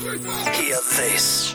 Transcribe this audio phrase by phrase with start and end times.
[0.00, 1.54] Hear this.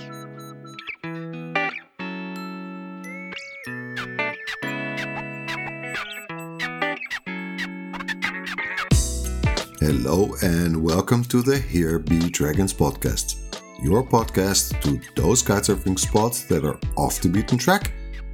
[9.80, 16.44] Hello and welcome to the Here Be Dragons podcast, your podcast to those kitesurfing spots
[16.44, 17.94] that are off the beaten track.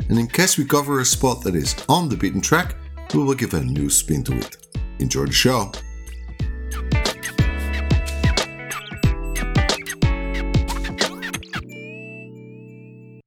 [0.09, 2.75] And in case we cover a spot that is on the beaten track,
[3.13, 4.57] we will give a new spin to it.
[4.99, 5.71] Enjoy the show.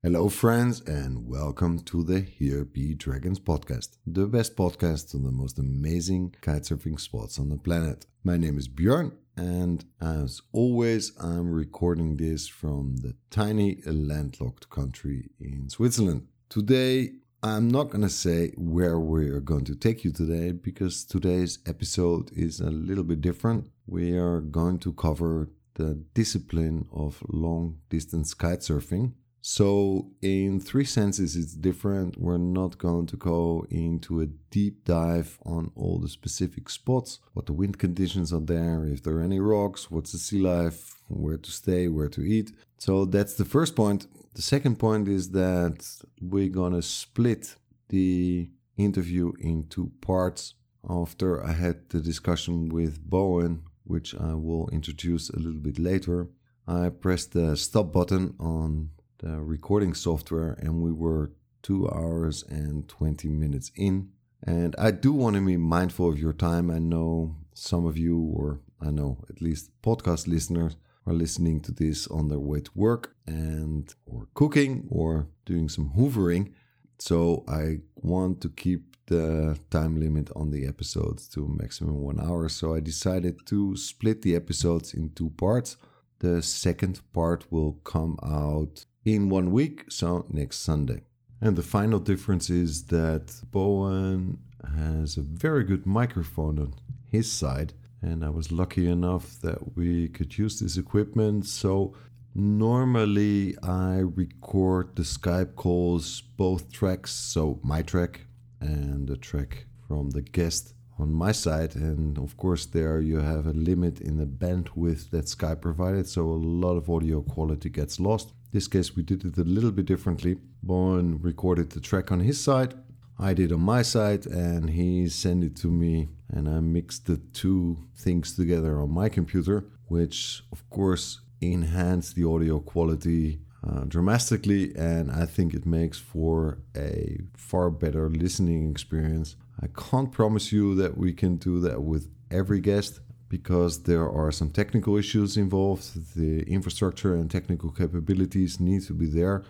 [0.04, 5.32] Hello, friends, and welcome to the Here Be Dragons podcast, the best podcast on the
[5.32, 8.04] most amazing kitesurfing spots on the planet.
[8.22, 15.30] My name is Björn, and as always, I'm recording this from the tiny landlocked country
[15.40, 16.26] in Switzerland.
[16.50, 17.12] Today,
[17.42, 22.30] I'm not going to say where we're going to take you today because today's episode
[22.36, 23.70] is a little bit different.
[23.86, 29.14] We are going to cover the discipline of long distance kitesurfing
[29.46, 32.16] so, in three senses, it's different.
[32.16, 37.44] We're not going to go into a deep dive on all the specific spots, what
[37.44, 41.36] the wind conditions are there, if there are any rocks, what's the sea life, where
[41.36, 42.52] to stay, where to eat.
[42.78, 44.06] So, that's the first point.
[44.32, 45.86] The second point is that
[46.22, 47.56] we're going to split
[47.90, 48.48] the
[48.78, 50.54] interview in two parts.
[50.88, 56.30] After I had the discussion with Bowen, which I will introduce a little bit later,
[56.66, 58.88] I pressed the stop button on
[59.24, 64.10] the recording software, and we were two hours and 20 minutes in.
[64.46, 66.70] And I do want to be mindful of your time.
[66.70, 71.72] I know some of you, or I know at least podcast listeners, are listening to
[71.72, 76.52] this on their way to work and or cooking or doing some hoovering.
[76.98, 82.50] So I want to keep the time limit on the episodes to maximum one hour.
[82.50, 85.78] So I decided to split the episodes in two parts.
[86.18, 91.02] The second part will come out in one week, so next Sunday.
[91.40, 94.38] And the final difference is that Bowen
[94.78, 96.74] has a very good microphone on
[97.10, 101.46] his side, and I was lucky enough that we could use this equipment.
[101.46, 101.94] So
[102.34, 108.22] normally I record the Skype calls, both tracks, so my track
[108.60, 113.46] and the track from the guest on my side and of course there you have
[113.46, 117.98] a limit in the bandwidth that Skype provided so a lot of audio quality gets
[117.98, 120.38] lost this case we did it a little bit differently.
[120.62, 122.72] Bowen recorded the track on his side
[123.18, 127.18] I did on my side and he sent it to me and I mixed the
[127.32, 134.74] two things together on my computer which of course enhanced the audio quality uh, dramatically
[134.76, 139.36] and I think it makes for a far better listening experience.
[139.60, 143.00] I can't promise you that we can do that with every guest
[143.38, 145.84] because there are some technical issues involved.
[146.14, 149.42] The infrastructure and technical capabilities need to be there.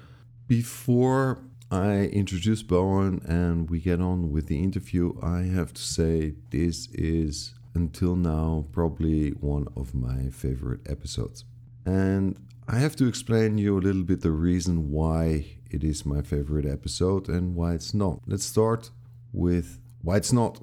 [0.48, 6.32] Before I introduce Bowen and we get on with the interview, I have to say
[6.48, 11.44] this is until now probably one of my favorite episodes.
[11.84, 15.24] And I have to explain you a little bit the reason why
[15.70, 18.20] it is my favorite episode and why it's not.
[18.26, 18.90] Let's start
[19.34, 20.62] with why it's not.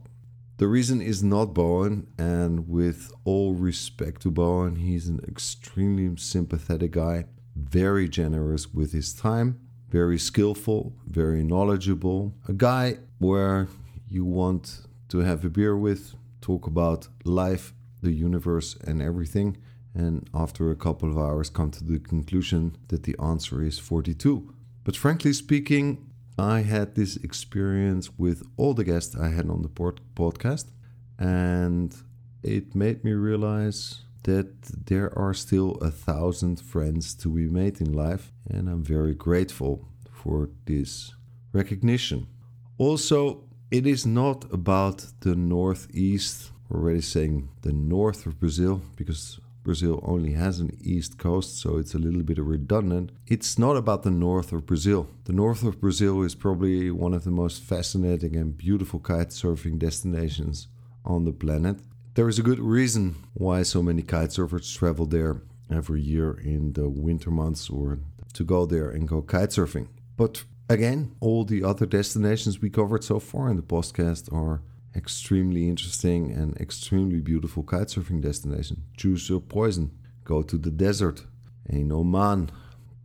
[0.62, 6.92] The reason is not Bowen, and with all respect to Bowen, he's an extremely sympathetic
[6.92, 13.70] guy, very generous with his time, very skillful, very knowledgeable, a guy where
[14.08, 17.74] you want to have a beer with, talk about life,
[18.04, 19.58] the universe, and everything.
[19.96, 24.54] And after a couple of hours, come to the conclusion that the answer is 42.
[24.84, 29.70] But frankly speaking, I had this experience with all the guests I had on the
[29.70, 30.66] podcast,
[31.20, 31.96] and
[32.44, 37.92] it made me realize that there are still a thousand friends to be made in
[37.94, 41.14] life, and I'm very grateful for this
[41.54, 42.28] recognition.
[42.78, 50.00] Also, it is not about the Northeast, already saying the north of Brazil, because Brazil
[50.04, 53.12] only has an east coast, so it's a little bit redundant.
[53.28, 55.08] It's not about the north of Brazil.
[55.26, 59.78] The north of Brazil is probably one of the most fascinating and beautiful kite surfing
[59.78, 60.68] destinations
[61.06, 61.78] on the planet.
[62.16, 66.74] There is a good reason why so many kite surfers travel there every year in
[66.74, 68.00] the winter months or
[68.34, 69.88] to go there and go kite surfing.
[70.18, 74.62] But again, all the other destinations we covered so far in the podcast are
[74.96, 78.84] extremely interesting and extremely beautiful kitesurfing destination.
[78.98, 79.92] Choose your poison.
[80.24, 81.26] Go to the desert
[81.68, 82.52] in Oman.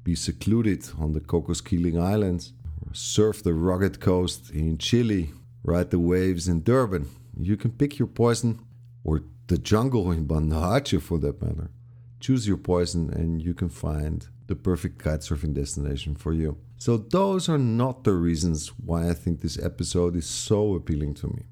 [0.05, 2.53] Be secluded on the Cocos Keeling Islands.
[2.93, 5.33] Surf the rugged coast in Chile.
[5.65, 7.09] Ride the waves in Durban.
[7.39, 8.61] You can pick your poison
[9.05, 11.71] or the jungle in Banda Aceh for that matter.
[12.19, 16.57] choose your poison and you can find the perfect kitesurfing destination for you.
[16.79, 21.29] So, those are not the reasons why I think this episode is so appealing to
[21.29, 21.45] me.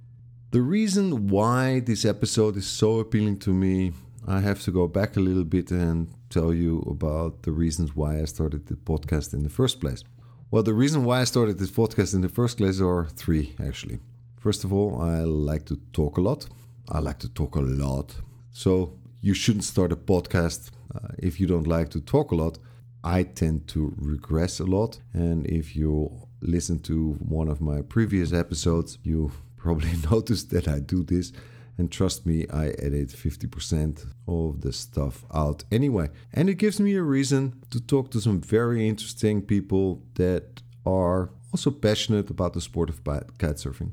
[0.54, 3.92] The reason why this episode is so appealing to me,
[4.24, 8.20] I have to go back a little bit and tell you about the reasons why
[8.20, 10.04] I started the podcast in the first place.
[10.52, 13.98] Well, the reason why I started this podcast in the first place are three, actually.
[14.38, 16.46] First of all, I like to talk a lot.
[16.88, 18.14] I like to talk a lot.
[18.52, 22.58] So, you shouldn't start a podcast uh, if you don't like to talk a lot
[23.04, 24.98] I tend to regress a lot.
[25.12, 26.10] And if you
[26.40, 29.30] listen to one of my previous episodes, you
[29.64, 31.32] probably noticed that I do this.
[31.78, 36.08] And trust me, I edit 50% of the stuff out anyway.
[36.32, 41.30] And it gives me a reason to talk to some very interesting people that are
[41.50, 43.92] also passionate about the sport of kitesurfing.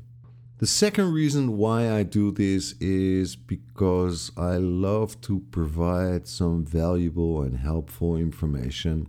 [0.58, 7.42] The second reason why I do this is because I love to provide some valuable
[7.42, 9.08] and helpful information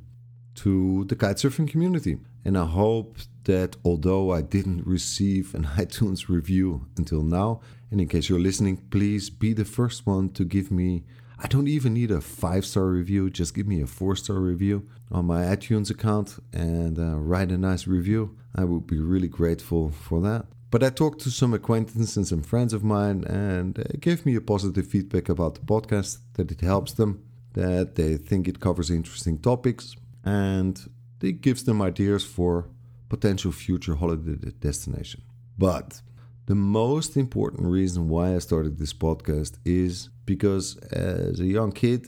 [0.55, 2.17] to the kitesurfing community.
[2.45, 7.61] And I hope that although I didn't receive an iTunes review until now,
[7.91, 11.03] and in case you're listening, please be the first one to give me.
[11.37, 14.87] I don't even need a five star review, just give me a four star review
[15.11, 18.37] on my iTunes account and uh, write a nice review.
[18.55, 20.45] I would be really grateful for that.
[20.71, 24.35] But I talked to some acquaintances and some friends of mine, and they gave me
[24.35, 27.23] a positive feedback about the podcast that it helps them,
[27.53, 29.95] that they think it covers interesting topics,
[30.25, 30.89] and
[31.21, 32.69] it gives them ideas for
[33.15, 35.21] potential future holiday destination.
[35.67, 36.01] But
[36.47, 42.01] the most important reason why I started this podcast is because as a young kid,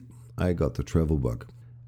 [0.45, 1.39] I got the travel bug.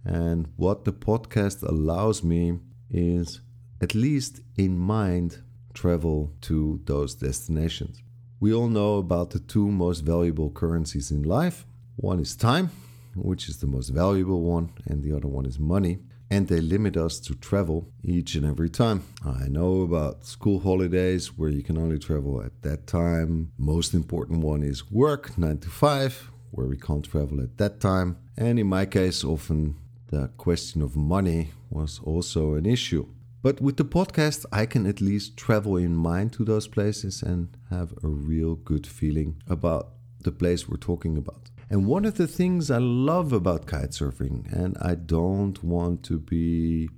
[0.06, 2.44] And what the podcast allows me
[2.92, 3.42] is,
[3.82, 5.30] at least in mind,
[5.74, 7.96] travel to those destinations.
[8.40, 11.66] We all know about the two most valuable currencies in life
[11.96, 12.70] one is time,
[13.16, 15.98] which is the most valuable one, and the other one is money.
[16.30, 19.04] And they limit us to travel each and every time.
[19.26, 23.52] I know about school holidays where you can only travel at that time.
[23.58, 28.18] Most important one is work, 9 to 5, where we can't travel at that time.
[28.38, 29.76] And in my case, often
[30.08, 33.08] the question of money was also an issue.
[33.42, 37.50] But with the podcast, I can at least travel in mind to those places and
[37.70, 41.50] have a real good feeling about the place we're talking about.
[41.70, 46.90] And one of the things I love about kitesurfing, and I don't want to be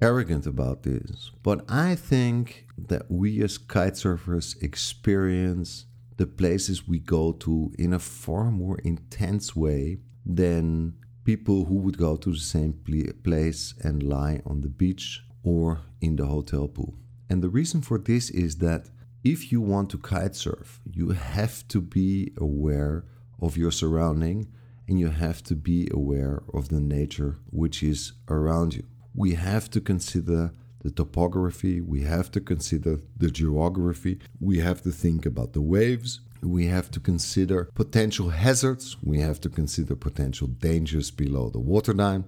[0.00, 5.86] arrogant about this, but I think that we as kitesurfers experience
[6.16, 10.94] the places we go to in a far more intense way than
[11.24, 12.72] people who would go to the same
[13.24, 16.94] place and lie on the beach or in the hotel pool.
[17.28, 18.88] And the reason for this is that
[19.22, 23.04] if you want to kite surf, you have to be aware
[23.44, 24.48] of your surrounding
[24.88, 28.84] and you have to be aware of the nature which is around you.
[29.14, 30.52] We have to consider
[30.82, 36.20] the topography, we have to consider the geography, we have to think about the waves,
[36.42, 42.24] we have to consider potential hazards, we have to consider potential dangers below the waterline,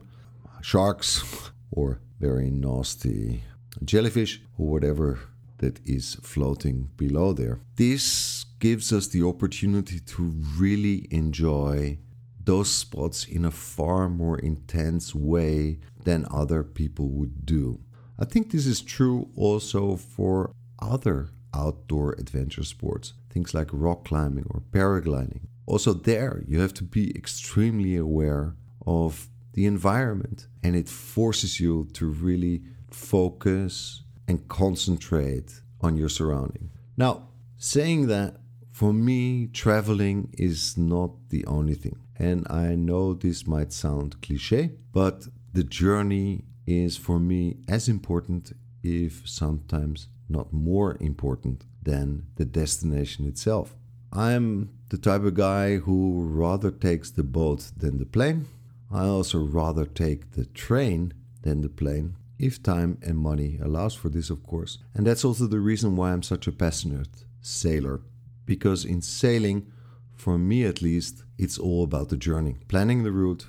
[0.63, 1.23] sharks,
[1.71, 3.43] or very nasty
[3.85, 5.19] jellyfish or whatever
[5.59, 7.61] that is floating below there.
[7.77, 11.99] This gives us the opportunity to really enjoy
[12.43, 17.81] those spots in a far more intense way than other people would do.
[18.19, 24.47] I think this is true also for other outdoor adventure sports, things like rock climbing
[24.51, 25.41] or paragliding.
[25.67, 28.55] Also, there you have to be extremely aware
[28.87, 36.71] of the environment and it forces you to really focus and concentrate on your surrounding.
[36.97, 38.37] Now, saying that,
[38.77, 41.97] for me, traveling is not the only thing.
[42.19, 48.53] And I know this might sound cliche, but the journey is for me as important,
[48.83, 53.75] if sometimes not more important, than the destination itself.
[54.13, 58.45] I'm the type of guy who rather takes the boat than the plane.
[58.93, 64.11] I also rather take the train than the plane if time and money allows for
[64.11, 64.77] this, of course.
[64.95, 68.03] And that's also the reason why I'm such a passionate sailor.
[68.47, 69.71] Because in sailing,
[70.15, 72.57] for me at least, it's all about the journey.
[72.69, 73.47] Planning the route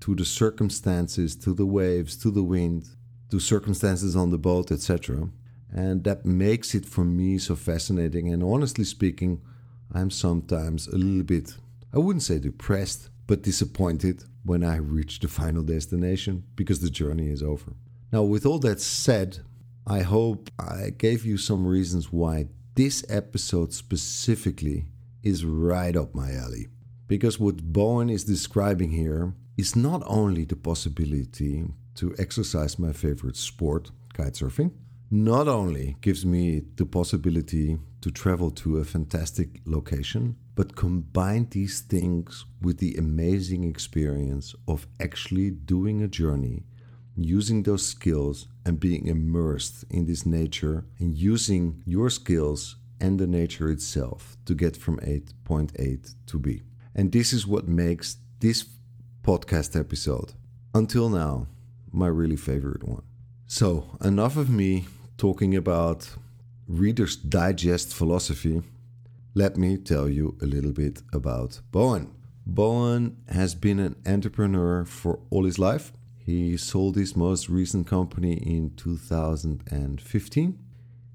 [0.00, 2.88] to the circumstances, to the waves, to the wind,
[3.30, 5.28] to circumstances on the boat, etc.
[5.72, 8.32] And that makes it for me so fascinating.
[8.32, 9.40] And honestly speaking,
[9.92, 11.54] I'm sometimes a little bit,
[11.94, 17.28] I wouldn't say depressed, but disappointed when I reach the final destination because the journey
[17.28, 17.72] is over.
[18.12, 19.40] Now, with all that said,
[19.86, 22.46] I hope I gave you some reasons why
[22.78, 24.84] this episode specifically
[25.24, 26.68] is right up my alley.
[27.08, 31.66] Because what Bowen is describing here is not only the possibility
[31.96, 34.70] to exercise my favorite sport, kitesurfing,
[35.10, 41.80] not only gives me the possibility to travel to a fantastic location, but combine these
[41.80, 46.62] things with the amazing experience of actually doing a journey,
[47.24, 53.26] using those skills and being immersed in this nature and using your skills and the
[53.26, 56.62] nature itself to get from 8.8 to B.
[56.94, 58.66] And this is what makes this
[59.22, 60.32] podcast episode,
[60.74, 61.46] until now,
[61.92, 63.02] my really favorite one.
[63.46, 66.10] So, enough of me talking about
[66.66, 68.62] Reader's Digest philosophy,
[69.34, 72.14] let me tell you a little bit about Bowen.
[72.44, 75.92] Bowen has been an entrepreneur for all his life.
[76.28, 80.58] He sold his most recent company in 2015.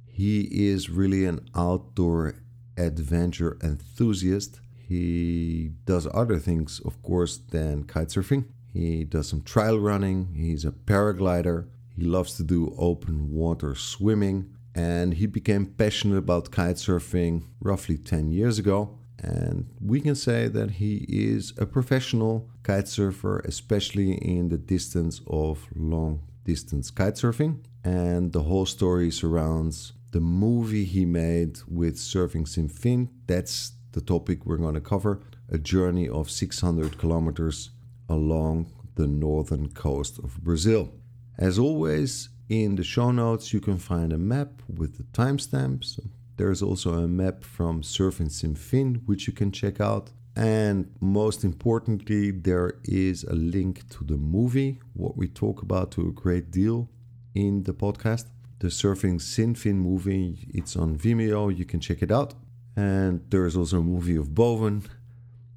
[0.08, 0.41] He
[0.72, 2.41] is really an outdoor
[2.77, 4.60] adventure enthusiast.
[4.75, 8.46] He does other things, of course, than kitesurfing.
[8.74, 10.34] He does some trail running.
[10.34, 11.67] He's a paraglider.
[11.96, 18.32] He loves to do open water swimming and he became passionate about kitesurfing roughly 10
[18.32, 18.98] years ago.
[19.20, 25.67] And we can say that he is a professional kitesurfer, especially in the distance of
[25.75, 27.60] long distance kitesurfing.
[27.84, 33.10] And the whole story surrounds the movie he made with Surfing Sem Fim.
[33.27, 37.72] That's the topic we're going to cover a journey of 600 kilometers
[38.10, 40.93] along the northern coast of Brazil.
[41.38, 46.00] As always, in the show notes, you can find a map with the timestamps.
[46.38, 50.12] There's also a map from Surfing Sem Fim, which you can check out.
[50.36, 56.08] And most importantly, there is a link to the movie, what we talk about to
[56.08, 56.90] a great deal
[57.36, 58.25] in the podcast.
[58.60, 62.34] The Surfing Sem Fim movie, it's on Vimeo, you can check it out.
[62.75, 64.84] And there's also a movie of Bowen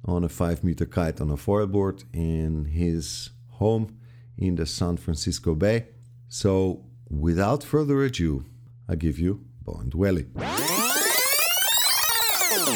[0.05, 3.97] on a five meter kite on a foilboard in his home
[4.37, 5.87] in the San Francisco Bay.
[6.29, 8.45] So, without further ado,
[8.87, 10.27] I give you Bowen Dwelly.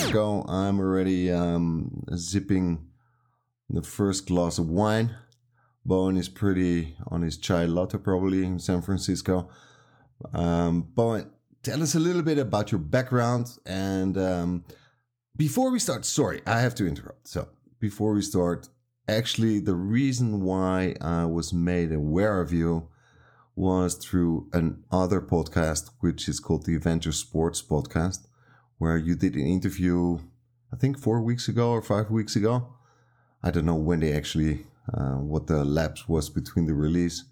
[0.09, 2.87] Go, I'm already um, zipping
[3.69, 5.15] the first glass of wine.
[5.85, 9.49] Bowen is pretty on his chai latte, probably in San Francisco.
[10.33, 11.29] Um, Bowen,
[11.63, 13.57] tell us a little bit about your background.
[13.65, 14.65] And um,
[15.37, 17.27] before we start, sorry, I have to interrupt.
[17.27, 17.47] So,
[17.79, 18.67] before we start,
[19.07, 22.89] actually, the reason why I was made aware of you
[23.55, 28.27] was through another podcast, which is called the Adventure Sports Podcast,
[28.81, 30.17] where you did an interview,
[30.73, 32.73] I think four weeks ago or five weeks ago.
[33.43, 37.25] I don't know when they actually, uh, what the lapse was between the release.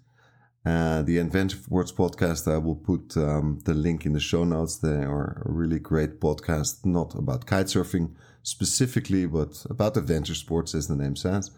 [0.64, 4.76] Uh, the Adventure Sports Podcast, I will put um, the link in the show notes.
[4.76, 8.14] They are a really great podcast, not about kitesurfing
[8.44, 11.50] specifically, but about adventure sports, as the name says.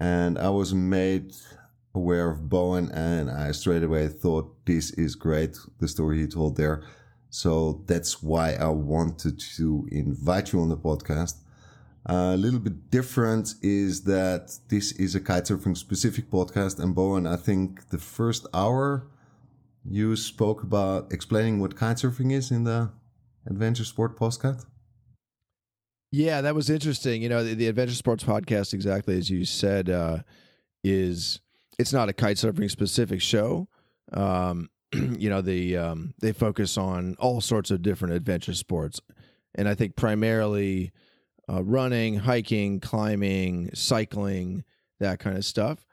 [0.00, 1.32] And I was made
[1.94, 6.56] aware of Bowen, and I straight away thought this is great, the story he told
[6.56, 6.82] there.
[7.34, 11.36] So that's why I wanted to invite you on the podcast.
[12.06, 17.26] Uh, a little bit different is that this is a kitesurfing specific podcast, and Bowen,
[17.26, 19.06] I think the first hour
[19.82, 22.90] you spoke about explaining what kitesurfing is in the
[23.46, 24.66] Adventure Sport podcast.
[26.10, 27.22] Yeah, that was interesting.
[27.22, 30.18] You know, the, the Adventure Sports podcast, exactly as you said, uh,
[30.84, 31.40] is
[31.78, 33.68] it's not a kite surfing specific show.
[34.12, 34.68] Um,
[35.18, 39.00] you know, the um, they focus on all sorts of different adventure sports,
[39.54, 40.92] and I think primarily
[41.50, 44.64] uh, running, hiking, climbing, cycling,
[45.00, 45.84] that kind of stuff.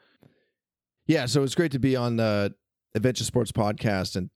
[1.08, 2.54] Yeah, so it's great to be on the
[2.94, 4.30] Adventure Sports podcast and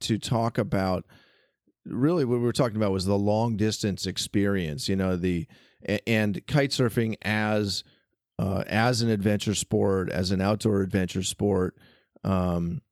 [0.00, 1.04] to talk about
[1.84, 4.88] really what we were talking about was the long distance experience.
[4.88, 5.46] You know, the
[6.06, 7.82] and kite surfing as
[8.38, 11.76] uh, as an adventure sport, as an outdoor adventure sport,
[12.24, 12.82] um,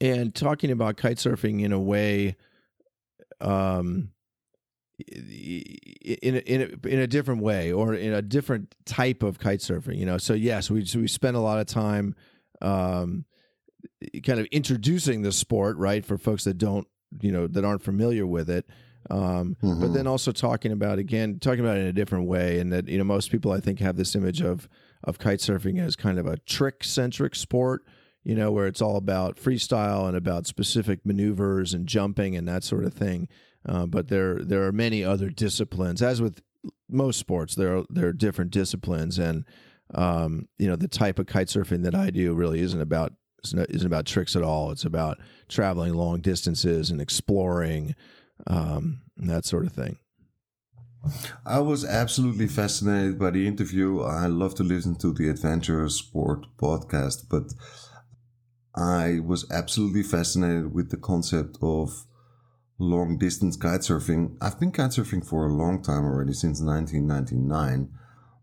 [0.00, 2.36] and talking about kite surfing in a way,
[3.40, 4.10] um,
[4.98, 9.60] in a, in a, in a different way or in a different type of kite
[9.60, 9.96] surfing.
[9.96, 12.14] You know, so yes, we so we spend a lot of time,
[12.60, 13.24] um,
[14.24, 16.86] kind of introducing the sport, right, for folks that don't,
[17.20, 18.68] you know, that aren't familiar with it.
[19.10, 19.80] Um, mm-hmm.
[19.80, 22.88] But then also talking about again, talking about it in a different way, and that
[22.88, 24.68] you know most people I think have this image of
[25.04, 27.84] of kite surfing as kind of a trick centric sport,
[28.24, 32.64] you know, where it's all about freestyle and about specific maneuvers and jumping and that
[32.64, 33.28] sort of thing.
[33.66, 36.40] Uh, but there there are many other disciplines, as with
[36.88, 39.44] most sports, there are there are different disciplines, and
[39.94, 43.12] um, you know the type of kite surfing that I do really isn't about
[43.44, 44.70] isn't about tricks at all.
[44.70, 47.94] It's about traveling long distances and exploring
[48.46, 49.98] um, that sort of thing.
[51.46, 54.00] I was absolutely fascinated by the interview.
[54.00, 57.54] I love to listen to the Adventure Sport podcast, but
[58.78, 62.06] I was absolutely fascinated with the concept of
[62.78, 64.36] long distance kitesurfing.
[64.40, 67.90] I've been kitesurfing for a long time already, since 1999,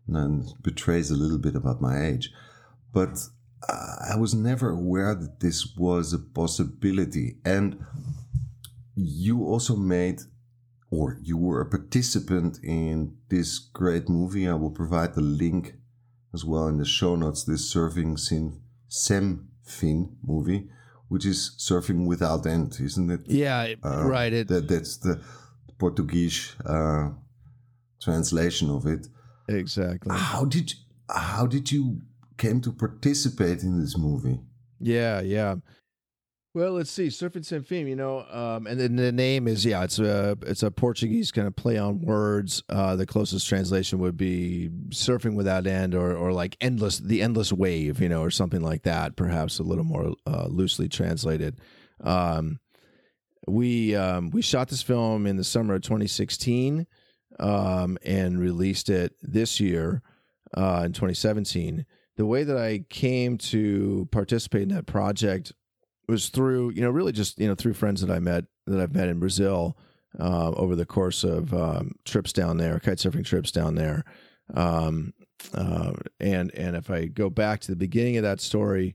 [0.08, 2.30] and betrays a little bit about my age.
[2.92, 3.18] But
[3.66, 7.38] I was never aware that this was a possibility.
[7.44, 7.82] And
[8.94, 10.20] you also made
[10.90, 14.46] or you were a participant in this great movie.
[14.46, 15.74] I will provide the link
[16.32, 17.42] as well in the show notes.
[17.44, 20.68] This surfing sin Sem Fim movie,
[21.08, 23.20] which is surfing without end, isn't it?
[23.26, 24.32] Yeah, uh, right.
[24.32, 25.20] It, that, that's the
[25.78, 27.10] Portuguese uh,
[28.00, 29.08] translation of it.
[29.48, 30.14] Exactly.
[30.16, 30.74] How did
[31.08, 32.00] how did you
[32.36, 34.40] came to participate in this movie?
[34.80, 35.56] Yeah, yeah.
[36.56, 39.84] Well, let's see, Surfing Sem Fim, you know, um, and then the name is yeah,
[39.84, 42.62] it's a it's a Portuguese kind of play on words.
[42.70, 47.52] Uh, the closest translation would be surfing without end, or or like endless, the endless
[47.52, 49.16] wave, you know, or something like that.
[49.16, 51.60] Perhaps a little more uh, loosely translated.
[52.02, 52.58] Um,
[53.46, 56.86] we um, we shot this film in the summer of 2016
[57.38, 60.00] um, and released it this year
[60.56, 61.84] uh, in 2017.
[62.16, 65.52] The way that I came to participate in that project
[66.08, 68.94] was through you know really just you know through friends that I met that I've
[68.94, 69.76] met in Brazil
[70.18, 74.04] uh, over the course of um, trips down there, kite surfing trips down there.
[74.54, 75.12] Um,
[75.54, 78.94] uh, and and if I go back to the beginning of that story,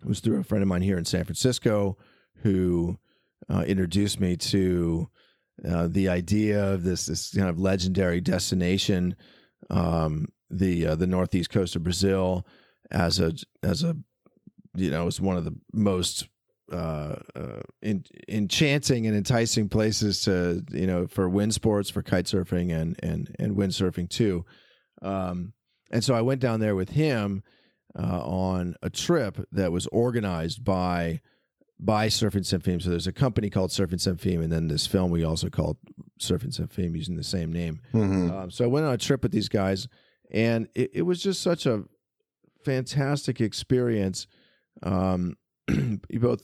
[0.00, 1.96] it was through a friend of mine here in San Francisco
[2.42, 2.98] who
[3.48, 5.08] uh, introduced me to
[5.68, 9.16] uh, the idea of this this kind of legendary destination,
[9.70, 12.46] um, the uh, the northeast coast of Brazil,
[12.90, 13.96] as a as a
[14.76, 16.28] you know, it's one of the most
[16.72, 22.24] uh, uh, in, enchanting and enticing places to you know for wind sports for kite
[22.24, 24.44] surfing and and and windsurfing too
[25.02, 25.52] um,
[25.90, 27.42] and so I went down there with him
[27.98, 31.20] uh, on a trip that was organized by
[31.78, 35.24] by Surfing Sem So there's a company called Surfing Sem and then this film we
[35.24, 35.76] also called
[36.20, 37.80] Surfing Sem using the same name.
[37.92, 38.30] Mm-hmm.
[38.30, 39.86] Um, so I went on a trip with these guys,
[40.30, 41.84] and it, it was just such a
[42.64, 44.26] fantastic experience.
[44.82, 45.36] Um,
[46.20, 46.42] both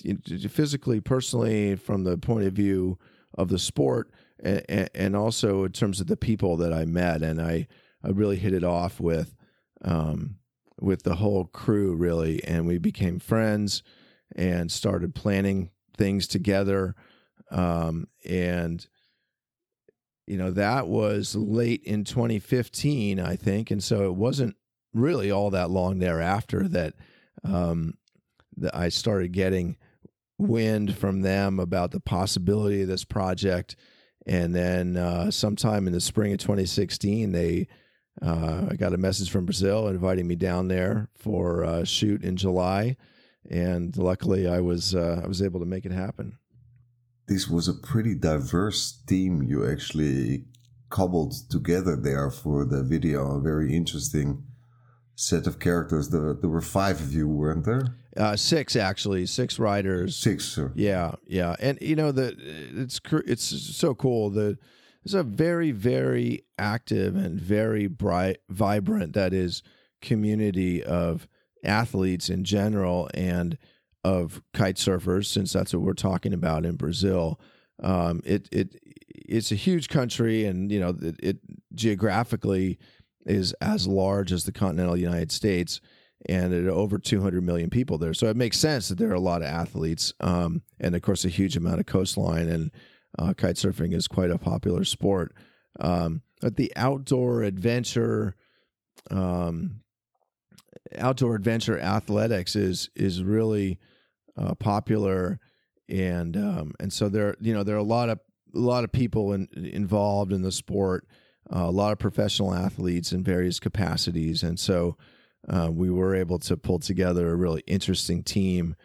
[0.51, 2.99] physically, personally, from the point of view
[3.35, 4.11] of the sport,
[4.43, 7.69] and, and, also in terms of the people that I met, and I,
[8.03, 9.35] I really hit it off with,
[9.85, 10.37] um,
[10.81, 13.83] with the whole crew really, and we became friends,
[14.35, 16.95] and started planning things together,
[17.51, 18.87] um, and
[20.27, 24.57] you know that was late in 2015, I think, and so it wasn't
[24.95, 26.95] really all that long thereafter that
[27.45, 27.95] um,
[28.73, 29.77] I started getting
[30.39, 33.77] wind from them about the possibility of this project.
[34.27, 37.69] And then uh, sometime in the spring of 2016, they
[38.21, 42.37] uh, I got a message from Brazil inviting me down there for a shoot in
[42.37, 42.97] July,
[43.49, 46.39] and luckily I was uh, I was able to make it happen.
[47.27, 50.45] This was a pretty diverse team you actually
[50.91, 53.41] cobbled together there for the video.
[53.41, 54.45] Very interesting
[55.23, 56.09] set of characters.
[56.09, 57.97] There, there were five of you, weren't there?
[58.17, 60.17] Uh, six actually, six riders.
[60.17, 60.73] Six, sir.
[60.75, 62.35] Yeah, yeah, and you know the
[62.75, 64.31] it's it's so cool.
[64.31, 64.59] The
[65.05, 69.63] it's a very very active and very bright, vibrant that is
[70.01, 71.27] community of
[71.65, 73.57] athletes in general and
[74.05, 77.41] of kite surfers, since that's what we're talking about in Brazil.
[77.83, 78.77] Um, it it
[79.09, 81.37] it's a huge country, and you know it, it
[81.75, 82.79] geographically
[83.27, 85.81] is as large as the continental United States
[86.27, 88.15] and at over 200 million people there.
[88.15, 91.25] So it makes sense that there are a lot of athletes, um, and of course,
[91.25, 92.49] a huge amount of coastline.
[92.49, 92.71] And
[93.19, 95.35] uh, kite surfing is quite a popular sport.
[95.81, 98.37] Um, but the outdoor adventure,
[99.11, 99.81] um,
[100.97, 103.79] outdoor adventure athletics is is really
[104.37, 105.39] uh, popular,
[105.89, 108.19] and um, and so there, you know, there are a lot of
[108.55, 111.07] a lot of people in, involved in the sport.
[111.51, 114.97] Uh, a lot of professional athletes in various capacities, and so
[115.49, 118.77] uh, we were able to pull together a really interesting team.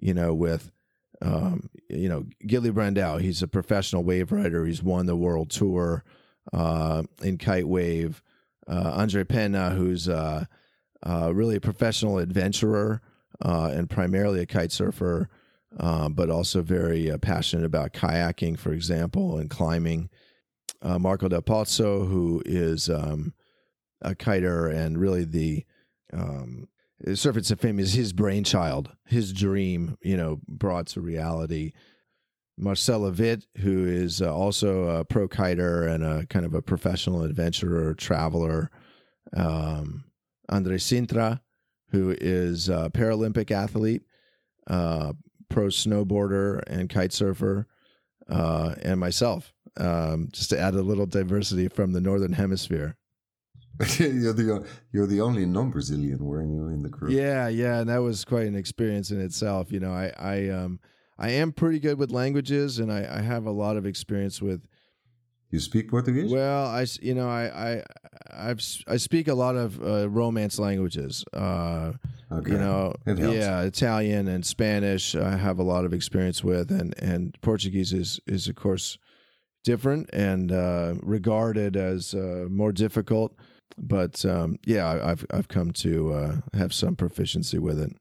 [0.00, 0.72] You know, with
[1.22, 4.64] um, you know Gilly Brandão, he's a professional wave rider.
[4.64, 6.04] He's won the world tour
[6.52, 8.22] uh, in kite wave.
[8.66, 10.46] Uh, Andre Pena, who's uh,
[11.04, 13.00] really a professional adventurer
[13.40, 15.28] and primarily a kite surfer,
[15.78, 20.08] but also very passionate about kayaking, for example, and climbing
[20.82, 23.34] uh, Marco Del Pozzo, who is um,
[24.02, 25.64] a kiter and really the
[26.12, 26.68] um,
[27.14, 31.72] Sem Fim is his brainchild, his dream, you know, brought to reality.
[32.58, 37.22] Marcella Witt, who is uh, also a pro kiter and a kind of a professional
[37.22, 38.70] adventurer, traveler.
[39.34, 40.04] Um,
[40.48, 41.40] Andre Cintra,
[41.90, 44.02] who is a Paralympic athlete,
[44.68, 45.12] uh,
[45.48, 47.66] pro snowboarder and kite surfer,
[48.28, 52.96] uh, and myself, um, just to add a little diversity from the northern hemisphere.
[53.98, 57.10] you're the you're the only non-Brazilian, weren't you, in the crew?
[57.10, 59.70] Yeah, yeah, and that was quite an experience in itself.
[59.70, 60.80] You know, I I um
[61.18, 64.66] I am pretty good with languages, and I, I have a lot of experience with.
[65.50, 66.32] You speak Portuguese?
[66.32, 67.82] Well, I you know I I
[68.32, 71.22] I've I speak a lot of uh, Romance languages.
[71.34, 71.92] Uh,
[72.32, 72.52] okay.
[72.52, 73.36] You know, It helps.
[73.36, 75.14] yeah, Italian and Spanish.
[75.14, 78.96] I have a lot of experience with, and and Portuguese is is of course
[79.66, 83.30] different and uh, regarded as uh, more difficult.
[83.76, 87.92] But um, yeah, I- I've I've come to uh, have some proficiency with it.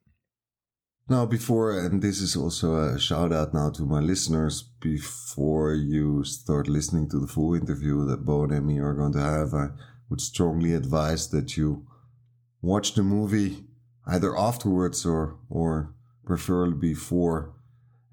[1.08, 6.23] Now, before, and this is also a shout out now to my listeners, before you
[6.23, 9.67] start listening to the full interview that Bo and me are going to have, I
[10.10, 11.86] would strongly advise that you
[12.62, 13.65] watch the movie
[14.08, 15.93] either afterwards or, or
[16.25, 17.54] preferably before,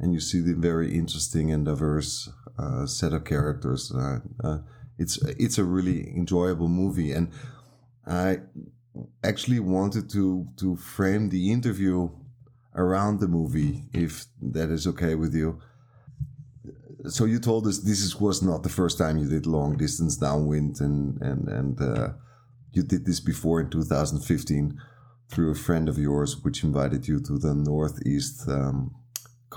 [0.03, 3.93] and you see the very interesting and diverse uh, set of characters.
[3.95, 4.59] Uh, uh,
[4.99, 7.31] it's it's a really enjoyable movie, and
[8.07, 8.41] I
[9.25, 12.11] actually wanted to to frame the interview
[12.75, 15.61] around the movie, if that is okay with you.
[17.09, 20.17] So you told us this is, was not the first time you did long distance
[20.17, 22.09] downwind, and and and uh,
[22.73, 24.81] you did this before in 2015
[25.29, 28.95] through a friend of yours, which invited you to the northeast um,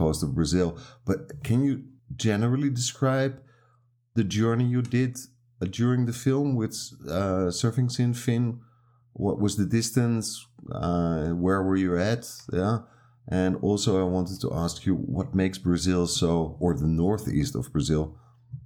[0.01, 0.67] coast of Brazil.
[1.05, 1.73] But can you
[2.15, 3.33] generally describe
[4.13, 5.17] the journey you did
[5.61, 6.75] uh, during the film with
[7.07, 8.61] uh, Surfing Sem Fim?
[9.13, 10.25] What was the distance?
[10.71, 12.23] Uh, where were you at?
[12.51, 12.79] Yeah.
[13.27, 17.71] And also, I wanted to ask you what makes Brazil so, or the northeast of
[17.71, 18.03] Brazil,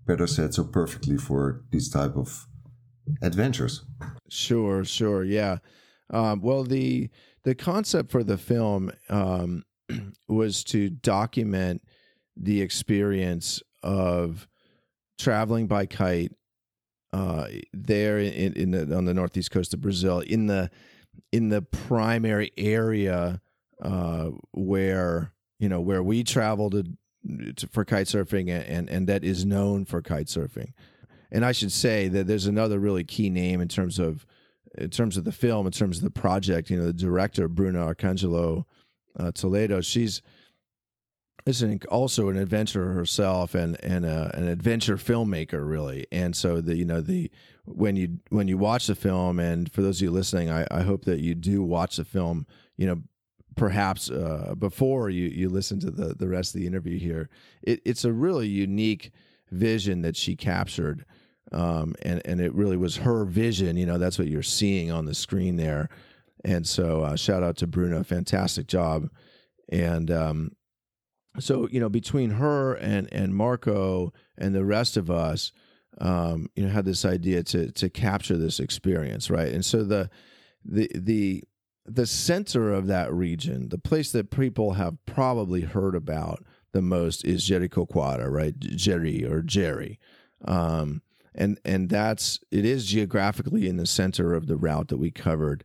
[0.05, 2.47] better said, so perfectly for this type of
[3.21, 3.85] adventures.
[4.27, 5.57] Sure, sure, yeah.
[6.09, 7.09] Um, well, the
[7.43, 9.63] the concept for the film um,
[10.29, 11.81] was to document
[12.35, 14.47] the experience of
[15.17, 16.31] traveling by kite
[17.11, 20.69] uh, there in, in the, on the northeast coast of Brazil in the
[21.31, 23.41] in the primary area
[23.81, 29.07] uh, where you know where we traveled to, to, for kite surfing and, and and
[29.07, 30.73] that is known for kite surfing.
[31.31, 34.25] And I should say that there's another really key name in terms of
[34.77, 36.69] in terms of the film, in terms of the project.
[36.69, 38.65] You know, the director Bruno Arcangelo
[39.19, 39.81] uh, Toledo.
[39.81, 40.21] She's
[41.45, 46.05] is an, also an adventurer herself and and a, an adventure filmmaker really.
[46.11, 47.31] And so the you know the
[47.65, 50.81] when you when you watch the film, and for those of you listening, I, I
[50.81, 52.47] hope that you do watch the film.
[52.77, 53.01] You know,
[53.55, 57.29] perhaps uh, before you you listen to the the rest of the interview here.
[57.61, 59.11] It, it's a really unique
[59.51, 61.05] vision that she captured.
[61.51, 63.75] Um, and and it really was her vision.
[63.75, 65.89] You know, that's what you're seeing on the screen there.
[66.43, 69.09] And so, uh, shout out to Bruno, fantastic job.
[69.69, 70.51] And um,
[71.39, 75.51] so, you know, between her and and Marco and the rest of us,
[75.99, 79.53] um, you know, had this idea to to capture this experience, right?
[79.53, 80.09] And so the
[80.63, 81.43] the the
[81.85, 87.25] the center of that region, the place that people have probably heard about the most
[87.25, 88.57] is Jericoacoara, right?
[88.59, 89.97] Jeri or Jeri.
[90.45, 91.01] Um,
[91.35, 95.63] and and that's it is geographically in the center of the route that we covered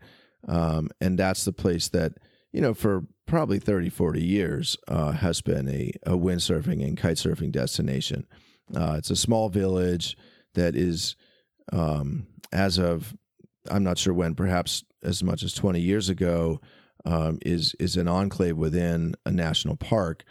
[0.48, 2.12] um, and that's the place that
[2.52, 7.16] you know for probably 30 40 years uh, has been a, a windsurfing and kite
[7.16, 8.26] surfing destination
[8.76, 10.16] uh, it's a small village
[10.54, 11.16] that is
[11.72, 13.14] um, as of
[13.70, 16.60] i'm not sure when perhaps as much as 20 years ago
[17.04, 20.24] um, is is an enclave within a national park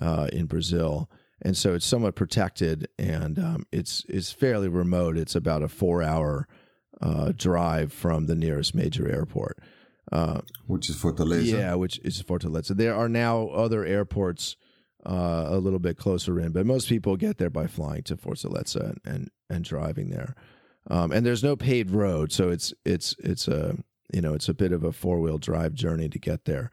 [0.00, 1.08] uh, in brazil
[1.44, 5.18] and so it's somewhat protected and um, it's it's fairly remote.
[5.18, 6.48] It's about a four hour
[7.00, 9.58] uh, drive from the nearest major airport,
[10.12, 11.58] uh, which is Fortaleza.
[11.58, 12.76] Yeah, which is Fortaleza.
[12.76, 14.56] There are now other airports
[15.06, 18.90] uh, a little bit closer in, but most people get there by flying to Fortaleza
[18.90, 20.34] and and, and driving there.
[20.90, 23.76] Um, and there's no paved road, so it's it's it's a
[24.12, 26.70] you know it's a bit of a four wheel drive journey to get there.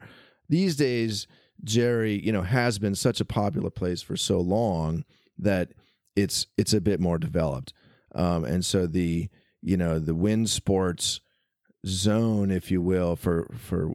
[0.48, 1.26] These days
[1.64, 5.04] Jeri, you know, has been such a popular place for so long
[5.38, 5.72] that
[6.16, 7.72] it's it's a bit more developed,
[8.14, 9.28] um, and so the
[9.62, 11.20] you know the wind sports
[11.86, 13.94] zone, if you will, for for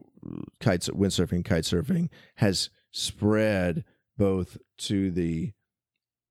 [0.60, 3.84] kites, windsurfing, kite surfing, has spread
[4.18, 5.52] both to the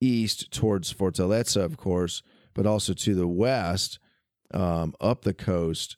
[0.01, 2.23] east towards Fortaleza, of course,
[2.55, 3.99] but also to the west
[4.53, 5.97] um, up the coast.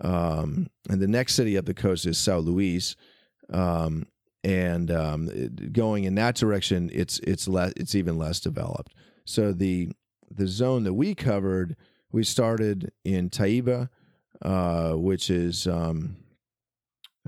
[0.00, 2.96] Um, and the next city up the coast is Sao Luis.
[3.50, 4.06] Um,
[4.44, 5.28] and um,
[5.72, 8.94] going in that direction, it's it's less it's even less developed.
[9.24, 9.90] So the
[10.30, 11.76] the zone that we covered,
[12.12, 13.88] we started in Taiba,
[14.42, 16.16] uh, which is um,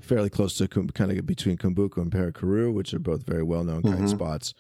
[0.01, 3.83] fairly close to kind of between Cumbuco and Paracuru, which are both very well known
[3.83, 4.09] kite Mhm.
[4.11, 4.55] spots,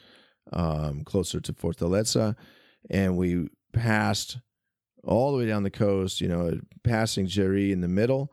[0.53, 2.37] um, closer to Fortaleza,
[2.91, 4.39] and we passed
[5.05, 8.33] all the way down the coast, you know, passing Jeri in the middle,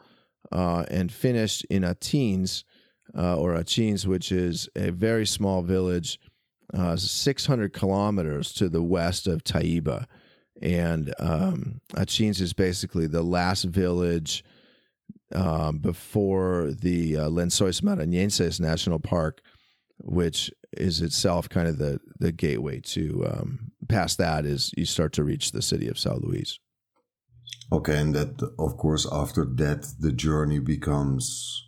[0.52, 2.63] uh, and finished in Atins,
[3.15, 6.19] uh, or Achins, which is a very small village,
[6.74, 10.06] uh, 600 kilometers to the west of Taiba.
[10.61, 14.43] And um, Achins is basically the last village
[15.33, 19.41] um, before the uh, Lençóis Maranhenses National Park,
[19.99, 25.13] which is itself kind of the, the gateway to um, past that is you start
[25.13, 26.57] to reach the city of São Luís.
[27.71, 31.63] Okay, and that, of course, after that, the journey becomes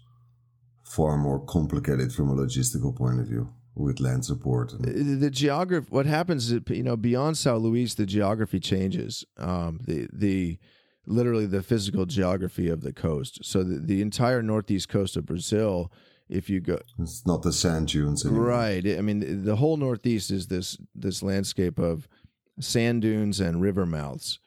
[0.84, 4.74] far more complicated from a logistical point of view with land support.
[4.74, 9.80] and- the, geography what happens is you know beyond Sao Luis the geography changes um
[9.86, 10.58] the the
[11.06, 15.92] literally the physical geography of the coast so the, the entire northeast coast of Brazil
[16.30, 18.46] if you go It's not the sand dunes anymore.
[18.46, 22.08] right I mean the whole northeast is this this landscape of
[22.60, 24.40] sand dunes and river mouths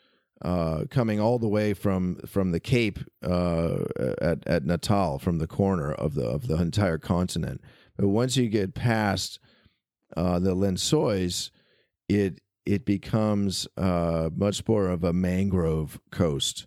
[0.42, 3.84] uh, coming all the way from from the Cape uh,
[4.22, 7.60] at at Natal from the corner of the of the entire continent.
[8.00, 9.38] But once you get past
[10.16, 11.50] uh, the Lençóis,
[12.08, 16.66] it it becomes uh, much more of a mangrove coast.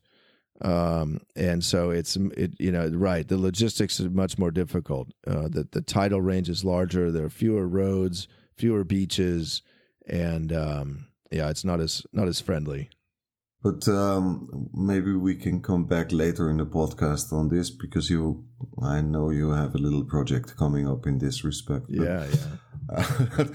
[0.62, 5.10] Um, and so it's it you know right the logistics is much more difficult.
[5.26, 7.12] Uh, the the tidal range is larger.
[7.12, 9.64] There are fewer roads, fewer beaches,
[10.06, 12.92] and um, yeah, it's not as not as friendly.
[13.64, 18.44] But um, maybe we can come back later in the podcast on this because you,
[18.82, 21.86] I know you have a little project coming up in this respect.
[21.88, 22.28] Yeah,
[22.92, 23.06] yeah.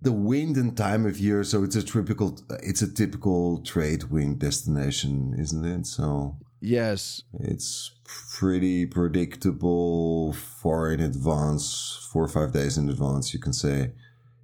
[0.00, 4.38] the wind and time of year, so it's a typical, it's a typical trade wind
[4.38, 5.86] destination, isn't it?
[5.86, 13.34] So Yes, it's pretty predictable far in advance, four or five days in advance.
[13.34, 13.92] You can say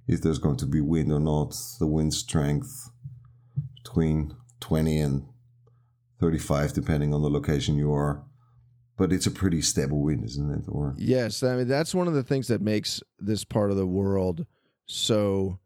[0.07, 2.91] if there's going to be wind or not, the wind strength
[3.75, 5.25] between 20 and
[6.21, 8.23] 35, depending on the location you are.
[8.97, 10.65] But it's a pretty stable wind, isn't it?
[10.69, 11.43] Or yes.
[11.43, 14.45] I mean, that's one of the things that makes this part of the world
[14.85, 15.59] so,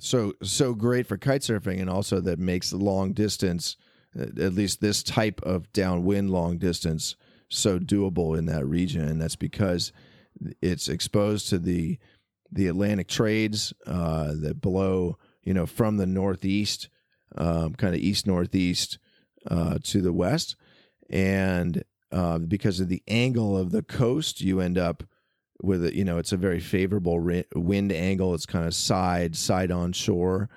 [0.00, 3.76] so, so great for kite surfing, and also that makes long distance,
[4.14, 7.16] at at least this type of downwind long distance,
[7.48, 9.02] so doable in that region.
[9.02, 9.92] And that's because
[10.62, 11.98] it's exposed to the
[12.52, 16.88] the Atlantic trades uh, that blow, you know, from the northeast,
[17.36, 18.98] um, kind of east northeast
[19.50, 20.56] uh, to the west,
[21.10, 25.02] and uh, because of the angle of the coast, you end up
[25.62, 27.20] with a, you know it's a very favorable
[27.54, 28.34] wind angle.
[28.34, 30.48] It's kind of side side on shore,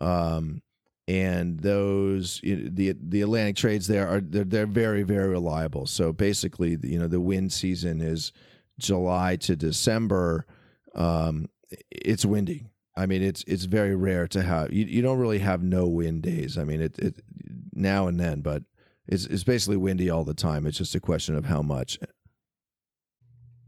[0.00, 0.62] um,
[1.08, 5.86] and those you know, the the Atlantic trades there are they're, they're very very reliable.
[5.86, 8.32] So basically, you know, the wind season is
[8.78, 10.46] July to December.
[10.94, 11.48] Um,
[11.90, 12.66] it's windy.
[12.96, 16.22] I mean, it's it's very rare to have you, you don't really have no wind
[16.22, 16.56] days.
[16.56, 17.22] I mean, it, it
[17.74, 18.62] now and then, but
[19.06, 20.66] it's it's basically windy all the time.
[20.66, 21.98] It's just a question of how much.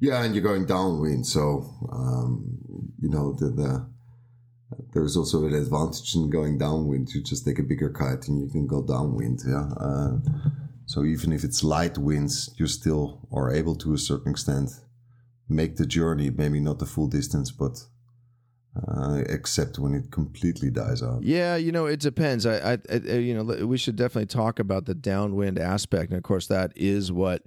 [0.01, 2.59] yeah, and you're going downwind, so um,
[3.01, 3.89] you know the, the
[4.93, 7.11] there's also an advantage in going downwind.
[7.15, 9.41] You just take a bigger kite and you can go downwind.
[9.47, 9.69] Yeah.
[9.77, 10.19] Uh,
[10.87, 14.71] so even if it's light winds, you still are able to a certain extent
[15.49, 16.31] make the journey.
[16.31, 17.83] Maybe not the full distance, but
[18.77, 21.23] uh, except when it completely dies out.
[21.23, 22.47] Yeah, you know, it depends.
[22.47, 26.23] I, I, I, you know, we should definitely talk about the downwind aspect, and of
[26.23, 27.43] course, that is what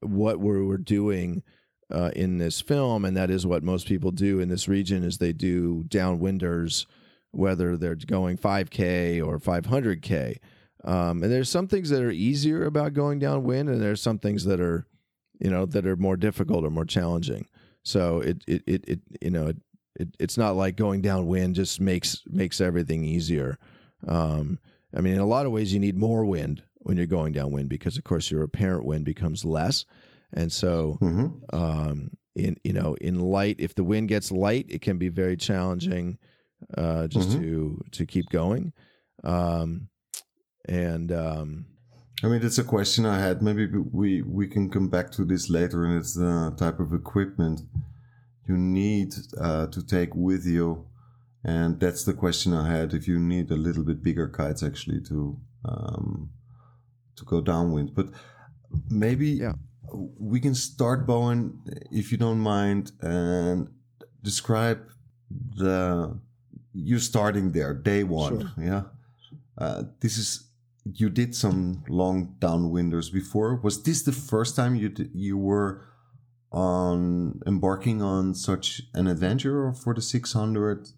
[0.00, 1.42] what we're, we're doing
[1.90, 5.18] uh, in this film, and that is what most people do in this region is
[5.18, 6.86] they do downwinders,
[7.32, 10.38] whether they're going 5K or 500K.
[10.84, 14.44] Um, and there's some things that are easier about going downwind, and there's some things
[14.44, 14.86] that are,
[15.40, 17.46] you know, that are more difficult or more challenging.
[17.82, 19.56] So it, it, it, it you know, it,
[19.96, 23.58] it, it's not like going downwind just makes makes everything easier.
[24.06, 24.58] Um,
[24.96, 27.68] I mean, in a lot of ways, you need more wind when you're going downwind
[27.68, 29.84] because, of course, your apparent wind becomes less,
[30.32, 34.80] and so hmm um, in you know in light, if the wind gets light, it
[34.82, 36.18] can be very challenging
[36.76, 37.40] uh, just Mhm.
[37.40, 38.72] to to keep going.
[39.22, 39.88] Um,
[40.66, 41.66] and um,
[42.22, 43.42] I mean, it's a question I had.
[43.42, 47.62] Maybe we we can come back to this later, and it's the type of equipment
[48.46, 50.86] you need uh, to take with you,
[51.44, 52.92] and that's the question I had.
[52.94, 56.30] If you need a little bit bigger kites actually to um,
[57.16, 58.08] to go downwind, but
[58.90, 59.52] maybe Yeah.
[60.18, 63.68] we can start, Bowen, if you don't mind, and
[64.22, 64.80] describe
[65.56, 66.18] the
[66.72, 68.40] you starting there day one.
[68.40, 68.64] Sure.
[68.64, 68.82] Yeah,
[69.58, 70.48] uh, this is
[70.84, 73.56] you did some long downwinders before.
[73.62, 75.80] Was this the first time you d- you were
[76.54, 80.88] on embarking on such an adventure for the six hundred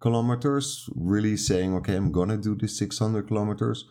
[0.00, 0.88] kilometers?
[0.94, 3.88] Really saying, okay, I'm gonna do this six hundred kilometers.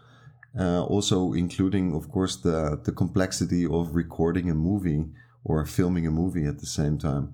[0.57, 5.05] Uh, also including, of course, the the complexity of recording a movie
[5.43, 7.33] or filming a movie at the same time.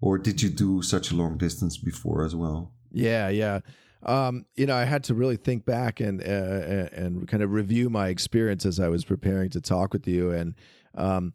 [0.00, 2.72] Or did you do such a long distance before as well?
[2.92, 3.60] Yeah, yeah.
[4.02, 7.90] Um, you know, I had to really think back and uh, and kind of review
[7.90, 10.30] my experience as I was preparing to talk with you.
[10.30, 10.54] And
[10.94, 11.34] um,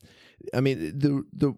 [0.54, 1.54] I mean, the the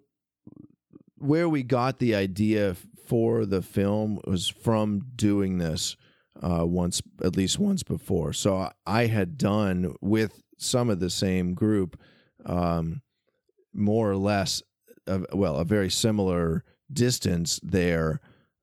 [1.17, 2.75] where we got the idea
[3.05, 5.95] for the film was from doing this
[6.41, 8.33] uh, once, at least once before.
[8.33, 11.99] So I had done with some of the same group,
[12.45, 13.01] um,
[13.73, 14.61] more or less,
[15.31, 18.19] well, a very similar distance there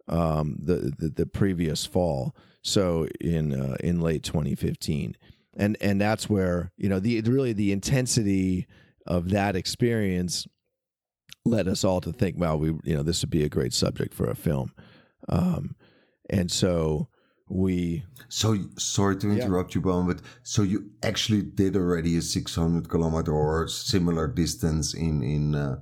[0.08, 2.34] um, the, the the previous fall.
[2.62, 5.16] So in uh, in late 2015,
[5.56, 8.66] and and that's where you know the really the intensity
[9.06, 10.46] of that experience
[11.44, 14.14] led us all to think, well, we you know this would be a great subject
[14.14, 14.72] for a film,
[15.28, 15.76] um,
[16.30, 17.08] and so
[17.48, 19.34] we So sorry to Yeah.
[19.44, 24.94] interrupt you, Bowen, but so you actually did already a 600 kilometer or similar distance
[24.94, 25.76] in in uh,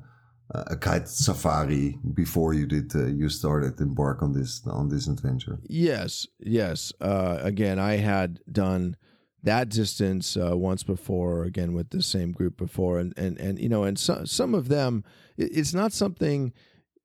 [0.55, 5.59] a kite safari before you did uh, you started embark on this on this adventure.
[5.69, 6.93] Yes, yes.
[7.01, 8.97] Uh, again, I had done
[9.43, 13.69] that distance uh, once before, again with the same group before, and and and you
[13.69, 15.05] know, and some some of them,
[15.37, 16.53] it's not something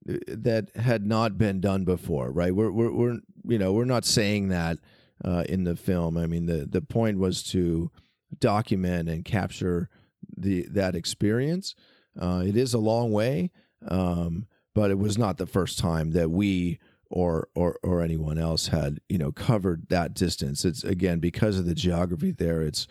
[0.10, 2.54] uh, that had not been done before, right?
[2.56, 4.78] We're we're, we're you know we're not saying that
[5.24, 6.18] uh, in the film.
[6.18, 7.92] I mean, the the point was to
[8.40, 9.90] document and capture
[10.36, 11.76] the that experience.
[12.20, 13.52] Uh, it is a long way,
[13.88, 18.68] um, but it was not the first time that we or or or anyone else
[18.68, 20.66] had you know covered that distance.
[20.66, 22.62] It's again because of the geography there.
[22.62, 22.88] It's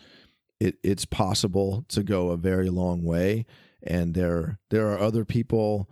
[0.59, 3.45] it it's possible to go a very long way,
[3.83, 5.89] and there there are other people.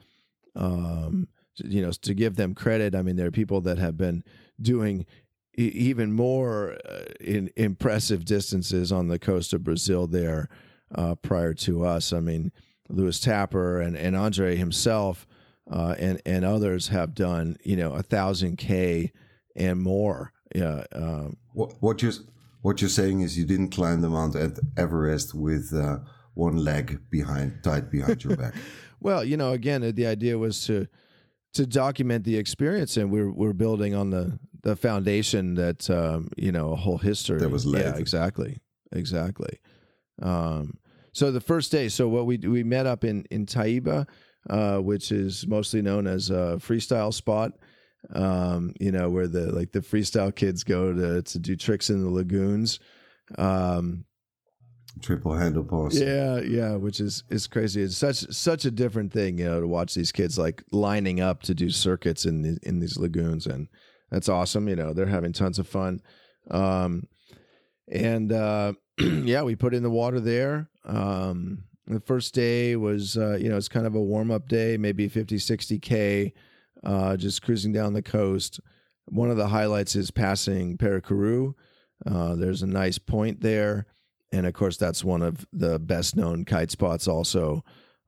[0.56, 1.28] Um,
[1.64, 4.24] you know, to give them credit, I mean, there are people that have been
[4.62, 5.06] doing
[5.58, 10.50] even more uh, in impressive distances on the coast of Brazil there
[10.94, 12.12] uh, prior to us.
[12.12, 12.52] I mean,
[12.90, 15.26] Lewis Tapper and, and Andre himself
[15.72, 19.12] uh, and and others have done you know a thousand k
[19.56, 20.32] and more.
[20.54, 22.12] Yeah, um, What what you
[22.62, 24.36] what you're saying is you didn't climb the Mount
[24.78, 26.00] Everest with uh,
[26.34, 28.54] one leg behind tied behind your back.
[29.02, 30.88] Well, you know, again, the idea was to
[31.54, 36.52] to document the experience, and we're we're building on the the foundation that um, you
[36.52, 38.00] know a whole history That was Yeah, laid.
[38.00, 38.58] exactly,
[38.92, 39.60] exactly.
[40.22, 40.78] Um,
[41.12, 44.08] so the first day, so what we we met up in in Taiba,
[44.50, 47.54] uh, which is mostly known as a freestyle spot.
[48.14, 52.04] Um, you know, where the like the freestyle kids go to to do tricks in
[52.04, 52.80] the lagoons.
[53.38, 54.06] Um,
[55.02, 56.00] Triple handle pass.
[56.00, 57.82] yeah, yeah, which is is crazy.
[57.82, 61.42] It's such such a different thing, you know, to watch these kids like lining up
[61.44, 63.68] to do circuits in the, in these lagoons, and
[64.12, 64.70] that's awesome.
[64.70, 66.02] You know, they're having tons of fun.
[66.50, 67.08] Um,
[67.92, 70.70] and uh, yeah, we put in the water there.
[70.86, 74.78] Um, the first day was, uh, you know, it's kind of a warm up day,
[74.78, 76.34] maybe 50, 60 K,
[76.84, 78.60] uh, just cruising down the coast.
[79.06, 81.54] One of the highlights is passing Paracuru.
[82.06, 83.86] Uh, there's a nice point there.
[84.32, 87.64] And of course, that's one of the best known kite spots also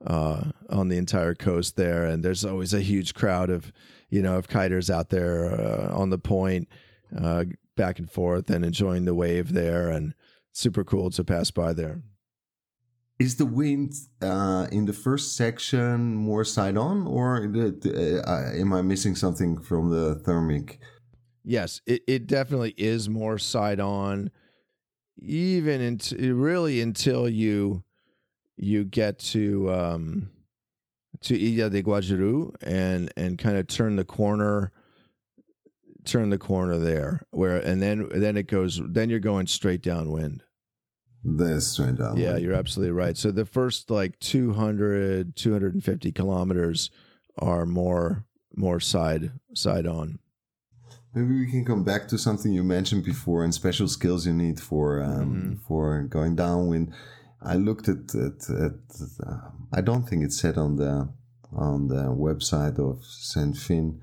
[0.06, 2.06] uh, on the entire coast there.
[2.06, 3.72] And there's always a huge crowd of,
[4.10, 6.68] you know, of kiters out there uh, on the point,
[7.18, 9.90] uh, back and forth and enjoying the wave there.
[9.90, 10.16] And
[10.52, 12.02] super cool to pass by there.
[13.20, 18.52] Is the wind uh, in the first section more side on, or the, the, uh,
[18.54, 20.80] am I missing something from the thermic?
[21.44, 24.30] Yes, it, it definitely is more side on,
[25.18, 27.84] even into really until you
[28.56, 30.30] you get to um,
[31.22, 34.72] to Ilha de Guajiru and and kind of turn the corner,
[36.06, 40.44] turn the corner there where and then then it goes then you're going straight downwind.
[41.30, 42.16] That's straight down.
[42.18, 43.18] Yeah, you're absolutely right.
[43.18, 46.90] So the first like 200 250 kilometers
[47.38, 48.24] are more
[48.56, 50.20] more side side on.
[51.14, 54.60] Maybe we can come back to something you mentioned before and special skills you need
[54.60, 55.60] for um, Mhm.
[55.68, 56.94] for going downwind.
[57.42, 58.74] I looked at at, at
[59.26, 61.10] uh, I don't think it's said on the
[61.52, 64.00] on the website of Sem Fim,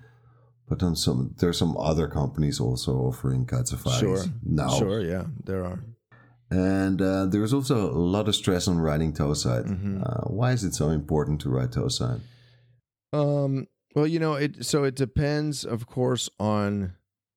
[0.69, 4.25] but on some there's some other companies also offering kite safaris Sure.
[4.45, 4.69] now.
[4.79, 5.81] Sure, yeah, there are.
[6.51, 9.65] And uh, there's also a lot of stress on riding toe side.
[9.65, 10.03] Mhm.
[10.07, 12.21] Uh, why is it so important to ride toe side?
[13.13, 16.95] Um, well, you know, it so it depends, of course, on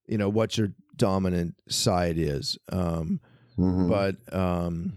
[0.07, 2.57] you know what your dominant side is.
[2.71, 3.19] Um,
[3.57, 3.87] Mhm.
[3.89, 4.93] but um,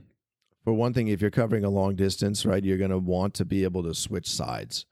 [0.64, 3.44] for one thing, if you're covering a long distance, right, you're going to want to
[3.44, 4.84] be able to switch sides.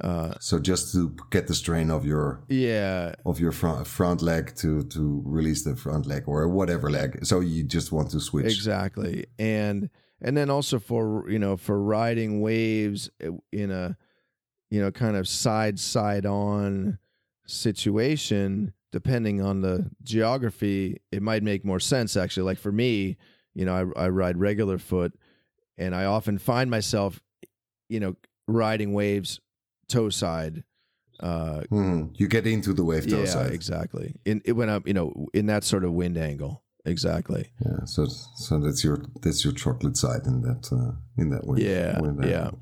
[0.00, 4.54] Uh, so just to get the strain of your yeah, of your front front leg
[4.56, 7.24] to to release the front leg or whatever leg.
[7.24, 8.46] So you just want to switch.
[8.46, 9.88] exactly, and
[10.20, 13.08] and then also for you know for riding waves
[13.52, 13.96] in a
[14.70, 16.98] you know kind of side side on
[17.46, 23.16] situation depending on the geography it might make more sense actually like for me
[23.54, 25.12] you know I, I ride regular foot
[25.76, 27.20] and i often find myself
[27.88, 28.16] you know
[28.48, 29.40] riding waves
[29.88, 30.64] toe side
[31.20, 32.06] uh Hmm.
[32.16, 33.52] You get into the wave toe yeah side.
[33.52, 37.84] exactly in it went up you know in that sort of wind angle exactly Yeah.
[37.86, 41.62] So so that's your that's your chocolate side in that uh, in that wind.
[41.62, 42.44] Yeah, wind yeah.
[42.44, 42.58] angle.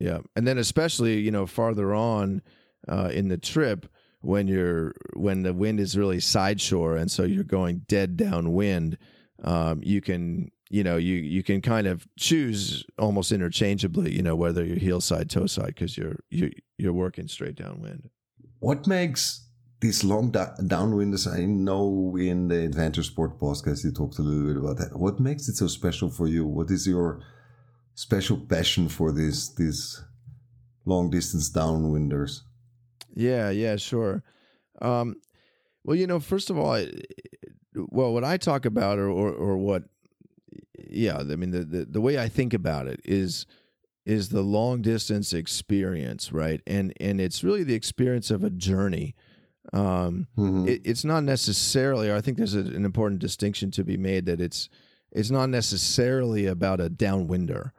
[0.00, 2.42] Yeah, and then especially you know farther on
[2.88, 3.86] uh, in the trip
[4.20, 8.96] when you're when the wind is really side shore and so you're going dead downwind,
[9.42, 14.36] um, you can you know you you can kind of choose almost interchangeably you know
[14.36, 18.10] whether you're heel side toe side because you're you you're working straight downwind.
[18.60, 19.46] What makes
[19.80, 21.32] these long da- downwinders?
[21.32, 24.98] I know in the Adventure Sport podcast you talked a little bit about that.
[24.98, 26.44] What makes it so special for you?
[26.46, 27.20] What is your
[27.94, 30.02] special passion for these these
[30.84, 32.40] long distance downwinders?
[33.14, 34.22] Yeah, yeah, sure.
[34.80, 35.16] Um,
[35.84, 36.88] well, you know, first of all, I,
[37.74, 39.84] well, what I talk about, or or, or what,
[40.90, 43.46] yeah, I mean, the, the the way I think about it is
[44.06, 46.60] is the long distance experience, right?
[46.66, 49.14] And and it's really the experience of a journey.
[49.72, 50.66] Um, Mhm.
[50.68, 52.10] it, it's not necessarily.
[52.12, 54.68] I think there's a, an important distinction to be made that it's
[55.12, 57.70] it's not necessarily about a downwinder,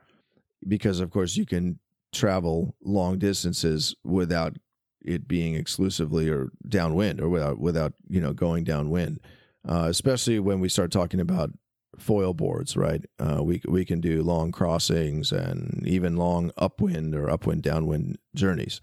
[0.68, 1.80] because of course you can
[2.12, 4.58] travel long distances without
[5.04, 9.20] it being exclusively or downwind or without without you know going downwind.
[9.68, 11.52] Uh, especially when we start talking about
[12.00, 13.04] foil boards, right?
[13.20, 18.82] Uh, we we can do long crossings and even long upwind or upwind downwind journeys.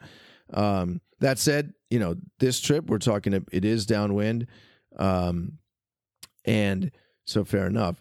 [0.53, 4.47] Um, that said, you know this trip we're talking it is downwind,
[4.99, 5.59] um,
[6.45, 6.91] and
[7.25, 8.01] so fair enough.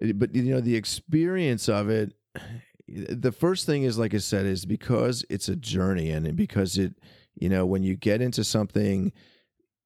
[0.00, 2.12] But you know the experience of it.
[2.86, 6.92] The first thing is, like I said, is because it's a journey and because it,
[7.34, 9.10] you know, when you get into something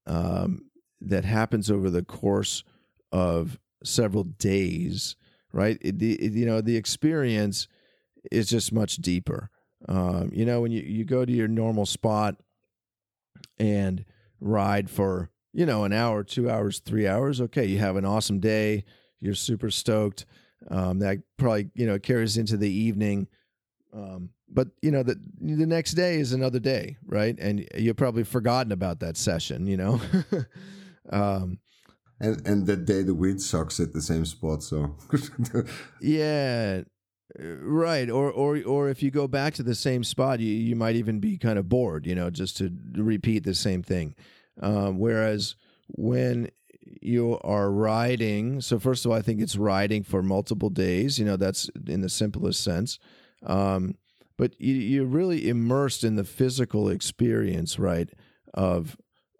[0.05, 0.65] um,
[0.99, 2.63] that happens over the course
[3.11, 5.15] of several days,
[5.53, 5.77] right?
[5.81, 7.67] It, it- you know, the experience
[8.31, 9.49] is just much deeper.
[9.87, 12.35] Um, you know, when you, you go to your normal spot
[13.57, 14.05] and
[14.39, 18.39] ride for, you know, an hour, two hours, three hours, okay, you have an awesome
[18.39, 18.83] day.
[19.19, 20.25] You're super stoked.
[20.69, 23.27] Um, that probably, you know, carries into the evening.
[23.93, 27.37] Um, but you know, the the next day is another day, right?
[27.39, 30.01] And you've probably forgotten about that session, you know.
[31.11, 31.59] um,
[32.19, 34.63] And and that day the wind sucks at the same spot.
[34.63, 34.95] So
[36.01, 36.81] Yeah,
[37.37, 38.09] right.
[38.09, 41.19] Or or or if you go back to the same spot, you you might even
[41.19, 44.15] be kind of bored, you know, just to repeat the same thing.
[44.61, 45.55] Um, whereas
[45.87, 46.49] when
[47.01, 51.19] you are riding, so first of all, I think it's riding for multiple days.
[51.19, 52.99] You know, that's in the simplest sense.
[53.45, 53.95] Um,
[54.37, 58.09] but you, you're really immersed in the physical experience, right?
[58.53, 58.97] Of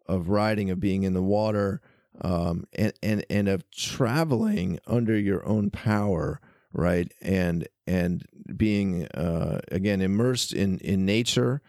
[0.08, 1.82] of riding, of being in the water,
[2.22, 6.42] um, and and and of traveling under your own power,
[6.74, 7.12] right?
[7.22, 11.62] And and being uh, again immersed in in nature,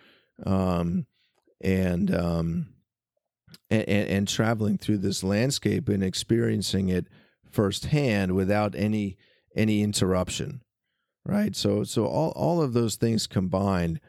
[0.45, 1.07] um,
[1.61, 2.75] and um,
[3.71, 7.07] and, and traveling through this landscape and experiencing it
[7.51, 9.17] firsthand without any
[9.55, 10.63] any interruption,
[11.25, 11.55] right?
[11.55, 14.01] So so all all of those things combined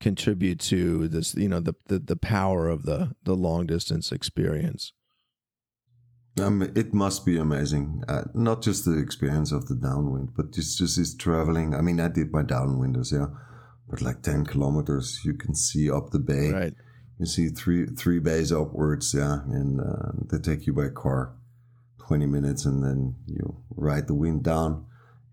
[0.00, 4.92] contribute to this you know the the, the power of the the long distance experience
[6.40, 8.02] um, it must be amazing.
[8.08, 11.74] Uh, not just the experience of the downwind, but just just this traveling.
[11.74, 13.26] I mean, I did my downwinders, yeah,
[13.88, 16.50] but like ten kilometers, you can see up the bay.
[16.50, 16.74] right
[17.18, 21.34] You see three three bays upwards, yeah, and uh, they take you by car,
[22.04, 24.86] twenty minutes, and then you ride the wind down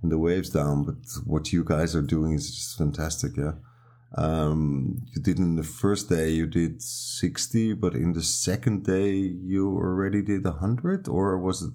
[0.04, 0.84] and the waves down.
[0.84, 3.54] But what you guys are doing is just fantastic, yeah.
[4.18, 9.12] Um, you did in the first day you did sixty, but in the second day
[9.12, 11.74] you already did hundred, or was it?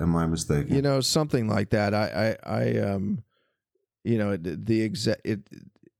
[0.00, 0.74] Am I mistaken?
[0.74, 3.20] you know something like that i i i um
[4.04, 5.40] you know the, exact it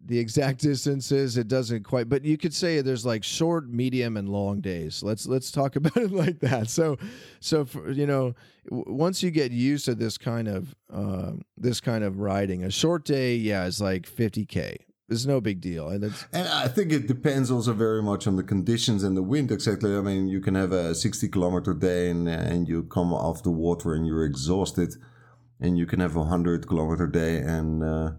[0.08, 1.36] the exact distances.
[1.36, 5.02] It doesn't quite, but you could say there's like short, medium, and long days.
[5.02, 6.70] Let's let's talk about it like that.
[6.70, 6.96] So,
[7.40, 8.34] so for, you know,
[8.70, 13.04] once you get used to this kind of uh, this kind of riding, a short
[13.04, 14.78] day, yeah, is like 50k.
[15.08, 18.36] It's no big deal, and it's And I think it depends also very much on
[18.36, 19.50] the conditions and the wind.
[19.50, 19.96] Exactly.
[19.96, 23.50] I mean, you can have a 60 kilometer day and, and you come off the
[23.50, 24.94] water and you're exhausted.
[25.60, 28.12] And you can have a 100 kilometer day and uh,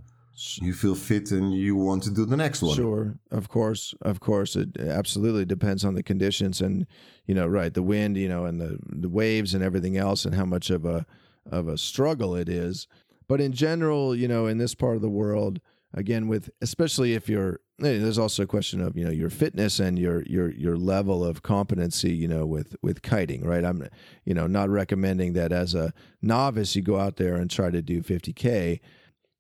[0.62, 2.76] you feel fit and you want to do the next one.
[2.76, 6.86] Sure, of course, of course, it absolutely depends on the conditions and
[7.26, 10.34] you know, right, the wind, you know, and the the waves and everything else, and
[10.34, 11.06] how much of a
[11.50, 12.88] of a struggle it is.
[13.28, 15.60] But in general, you know, in this part of the world,
[15.94, 19.98] again, with especially if you're there's also a question of you know your fitness and
[19.98, 23.88] your your your level of competency you know with with kiting right i'm
[24.26, 27.82] you know not recommending that as a novice you go out there and try to
[27.82, 28.82] do 50k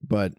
[0.02, 0.36] but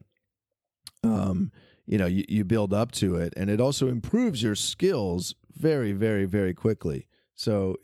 [1.03, 1.53] um,
[1.87, 5.93] you know, you, you build up to it, and it also improves your skills very,
[5.93, 7.09] very, very quickly.
[7.35, 7.77] So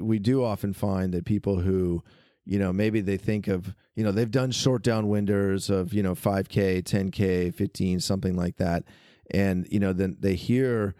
[0.00, 2.02] we do often find that people who,
[2.46, 6.02] you know, maybe they think of, you know, they've done short down winders of, you
[6.02, 8.84] know, 5K, 10K, 15, something like that.
[9.30, 10.94] And, you know, then they hear,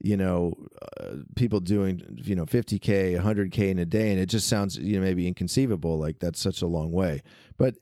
[0.00, 0.54] you know,
[1.00, 4.98] uh, people doing, you know, 50K, 100K in a day, and it just sounds, you
[4.98, 5.98] know, maybe inconceivable.
[5.98, 7.22] Like that's such a long way.
[7.56, 7.76] But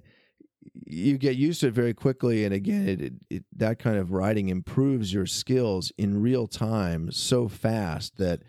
[0.86, 4.12] you get used to it very quickly and again it, it, it, that kind of
[4.12, 8.40] riding improves your skills in real time so fast that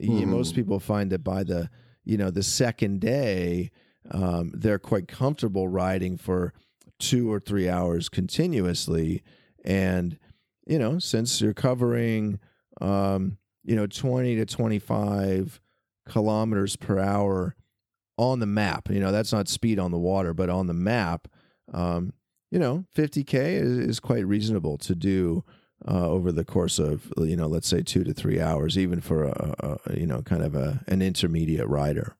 [0.00, 0.18] mm-hmm.
[0.18, 1.68] you, most people find that by the
[2.04, 3.70] you know the second day
[4.10, 6.52] um, they're quite comfortable riding for
[6.98, 9.22] two or three hours continuously
[9.64, 10.18] and
[10.66, 12.38] you know since you're covering
[12.80, 15.60] um, you know 20 to 25
[16.08, 17.54] kilometers per hour
[18.16, 21.28] on the map you know that's not speed on the water but on the map
[21.72, 22.12] um,
[22.50, 25.44] you know, 50K is, is quite reasonable to do
[25.86, 29.24] uh, over the course of, you know, let's say two to three hours, even for
[29.24, 32.16] a, a you know, kind of a, an intermediate rider.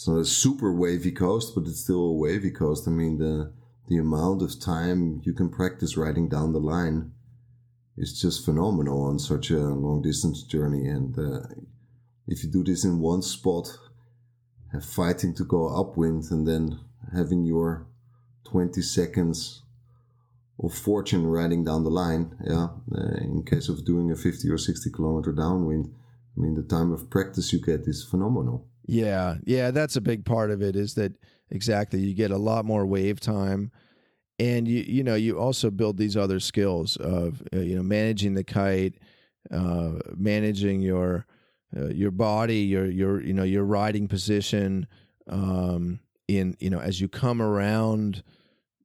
[0.00, 2.88] It's not a super wavy coast, but it's still a wavy coast.
[2.88, 3.52] I mean, the,
[3.86, 7.12] the amount of time you can practice riding down the line
[7.98, 10.88] is just phenomenal on such a long distance journey.
[10.88, 11.40] And uh,
[12.26, 13.76] if you do this in one spot,
[14.72, 16.80] have fighting to go upwind and then
[17.14, 17.86] having your
[18.44, 19.64] 20 seconds
[20.64, 22.38] of fortune riding down the line.
[22.42, 25.92] Yeah, uh, in case of doing a 50 or 60 kilometer downwind,
[26.38, 28.66] I mean, the time of practice you get is phenomenal.
[28.84, 30.76] Yeah, yeah, that's a big part of it.
[30.76, 31.12] Is that
[31.50, 32.00] exactly?
[32.00, 33.70] You get a lot more wave time,
[34.38, 38.34] and you you know you also build these other skills of uh, you know managing
[38.34, 38.94] the kite,
[39.50, 41.26] uh, managing your
[41.76, 44.86] uh, your body, your your you know your riding position.
[45.28, 48.22] Um, in you know as you come around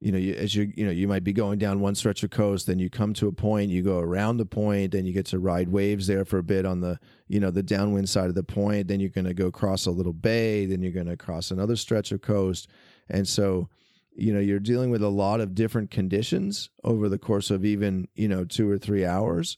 [0.01, 2.29] you know, you, as you you know, you might be going down one stretch of
[2.29, 5.25] coast, then you come to a point, you go around the point, then you get
[5.27, 8.35] to ride waves there for a bit on the you know the downwind side of
[8.35, 8.87] the point.
[8.87, 11.75] Then you're going to go cross a little bay, then you're going to cross another
[11.75, 12.67] stretch of coast,
[13.09, 13.69] and so
[14.15, 18.07] you know you're dealing with a lot of different conditions over the course of even
[18.15, 19.57] you know two or three hours,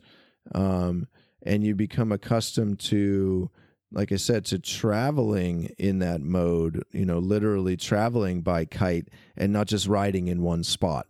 [0.54, 1.08] um,
[1.44, 3.50] and you become accustomed to
[3.92, 9.54] like I said, to traveling in that mode, you know, literally traveling by kite and
[9.54, 11.08] not just riding in one spot.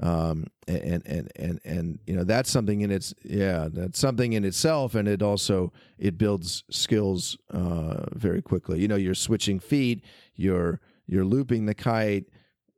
[0.00, 4.44] Um, and, and, and, and, you know, that's something in its, yeah, that's something in
[4.44, 4.94] itself.
[4.94, 8.80] And it also, it builds skills, uh, very quickly.
[8.80, 10.04] You know, you're switching feet,
[10.34, 12.24] you're, you're looping the kite,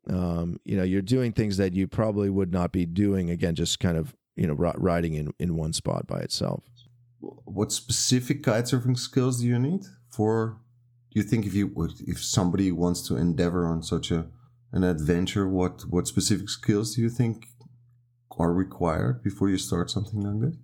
[0.08, 3.78] um, you know, you're doing things that you probably would not be doing again, just
[3.78, 6.64] kind of, you know, riding in, in one spot by itself
[7.44, 10.58] what specific kitesurfing skills do you need for?
[11.12, 11.72] Do you think if you
[12.06, 14.26] if somebody wants to endeavor on such a
[14.72, 17.46] an adventure, what what specific skills do you think
[18.38, 20.58] are required before you start something like this?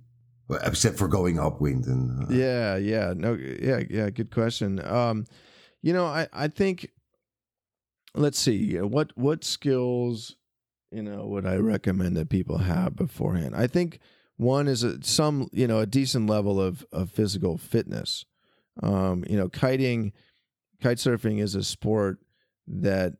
[0.49, 4.11] Well, except for going upwind and uh, yeah, yeah, no, yeah, yeah.
[4.11, 4.85] Good question.
[4.85, 5.27] Um,
[5.81, 6.91] you know, I I think
[8.15, 10.35] let's see what what skills
[10.91, 13.55] you know would I recommend that people have beforehand.
[13.55, 14.01] I think
[14.41, 18.25] one is a, some, you know, a decent level of, of physical fitness.
[18.83, 20.13] Um, you know, kiting,
[20.83, 22.19] kite surfing is a sport
[22.67, 23.15] that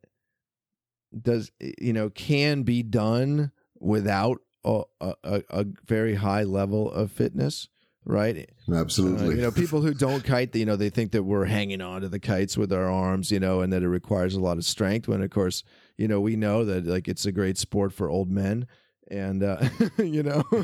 [1.21, 7.69] does, you know, can be done without a, a, a very high level of fitness
[8.07, 8.51] right?
[8.73, 9.27] Absolutely.
[9.27, 12.01] Uh, you know, people who don't kite, you know, they think that we're hanging on
[12.01, 14.65] to the kites with our arms, you know, and that it requires a lot of
[14.65, 15.07] strength.
[15.07, 15.63] When of course,
[15.99, 18.67] you know, we know that like it's a great sport for old men
[19.11, 19.61] and uh,
[19.99, 20.43] you know,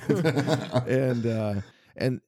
[0.87, 1.55] and uh,
[1.97, 2.21] and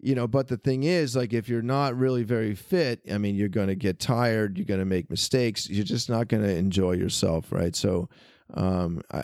[0.00, 3.36] you know, but the thing is, like, if you're not really very fit, I mean,
[3.36, 6.54] you're going to get tired, you're going to make mistakes, you're just not going to
[6.54, 7.74] enjoy yourself, right?
[7.74, 8.10] So,
[8.52, 9.22] um, I,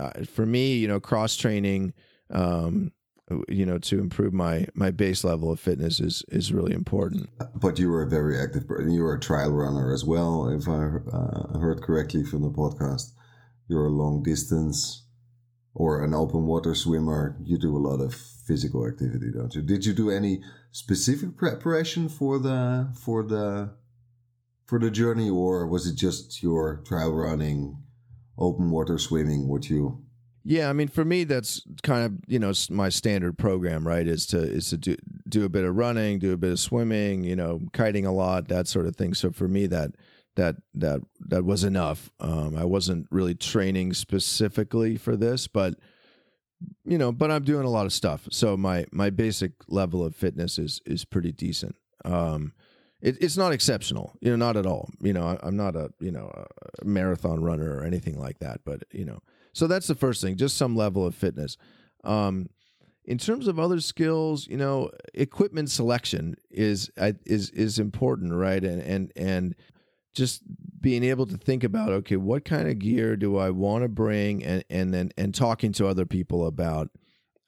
[0.00, 1.94] I, for me, you know, cross training
[2.30, 2.90] um,
[3.48, 7.28] you know, to improve my my base level of fitness is is really important.
[7.56, 8.64] But you were a very active.
[8.68, 13.12] You were a trial runner as well, if I uh, heard correctly from the podcast.
[13.68, 15.05] You're a long distance
[15.76, 17.36] or an open water swimmer.
[17.44, 19.60] You do a lot of physical activity, don't you?
[19.60, 23.74] Did you do any specific preparation for the for the
[24.64, 27.76] for the journey, or was it just your trail running,
[28.38, 29.48] open water swimming?
[29.48, 30.02] What you
[30.48, 34.06] yeah, I mean, for me, that's kind of you know my standard program, right?
[34.06, 34.96] Is to is to do
[35.28, 38.48] do a bit of running, do a bit of swimming, you know, kiting a lot,
[38.48, 39.12] that sort of thing.
[39.12, 39.90] So for me, that
[40.36, 42.10] that that that was enough.
[42.20, 45.74] Um, I wasn't really training specifically for this, but
[46.84, 48.28] you know, but I'm doing a lot of stuff.
[48.30, 51.76] So my my basic level of fitness is is pretty decent.
[52.04, 52.52] Um,
[53.02, 54.88] it, it's not exceptional, you know, not at all.
[55.00, 56.30] You know, I, I'm not a you know
[56.80, 59.20] a marathon runner or anything like that, but you know
[59.56, 61.56] so that's the first thing, just some level of fitness.
[62.04, 62.50] Um,
[63.06, 66.90] in terms of other skills, you know, equipment selection is
[67.24, 68.62] is is important, right?
[68.62, 69.54] And and and
[70.16, 70.42] just
[70.80, 74.42] being able to think about okay, what kind of gear do I want to bring,
[74.42, 76.90] and and then and talking to other people about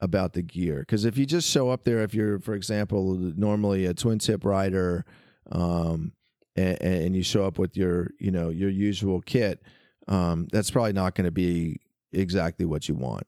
[0.00, 0.80] about the gear.
[0.80, 4.44] Because if you just show up there, if you're, for example, normally a twin tip
[4.44, 5.04] rider,
[5.50, 6.12] um,
[6.54, 9.62] and, and you show up with your you know your usual kit,
[10.06, 11.80] um, that's probably not going to be
[12.12, 13.26] exactly what you want.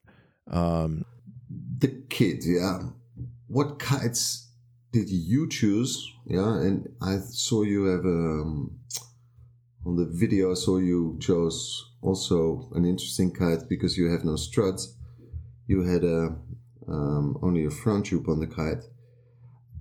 [0.49, 1.03] Um,
[1.79, 2.79] the kit, yeah.
[3.47, 4.49] What kites
[4.93, 6.13] did you choose?
[6.25, 8.79] Yeah, and I saw you have a um,
[9.85, 10.51] on the video.
[10.51, 14.95] I saw you chose also an interesting kite because you have no struts.
[15.67, 16.35] You had a
[16.87, 18.83] um, only a front tube on the kite.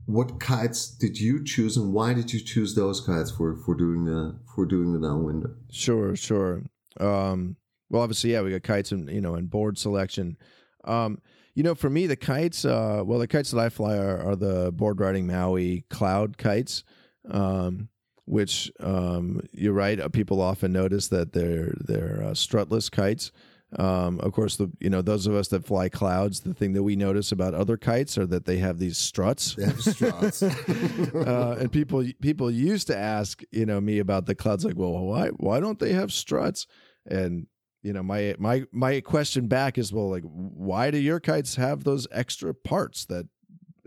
[0.07, 4.05] What kites did you choose, and why did you choose those kites for for doing
[4.05, 5.55] the for doing the downwinder?
[5.71, 6.63] Sure, sure.
[6.99, 7.57] Um,
[7.89, 10.37] well, obviously, yeah, we got kites and you know and board selection.
[10.85, 11.21] Um,
[11.55, 14.37] you know, for me, the kites, uh, well, the kites that I fly are, are
[14.37, 16.85] the board riding Maui cloud kites,
[17.29, 17.89] um,
[18.31, 19.99] which um, you're right.
[19.99, 23.33] Uh, people often notice that they're they're uh, strutless kites.
[23.77, 26.85] Um, of course, the you know those of us that fly clouds, the thing that
[26.85, 29.57] we notice about other kites are that they have these struts.
[29.57, 34.37] They have struts, uh, and people people used to ask you know me about the
[34.37, 36.69] clouds, like, well, why why don't they have struts?
[37.07, 37.49] And
[37.83, 41.83] you know my my my question back is well like why do your kites have
[41.83, 43.27] those extra parts that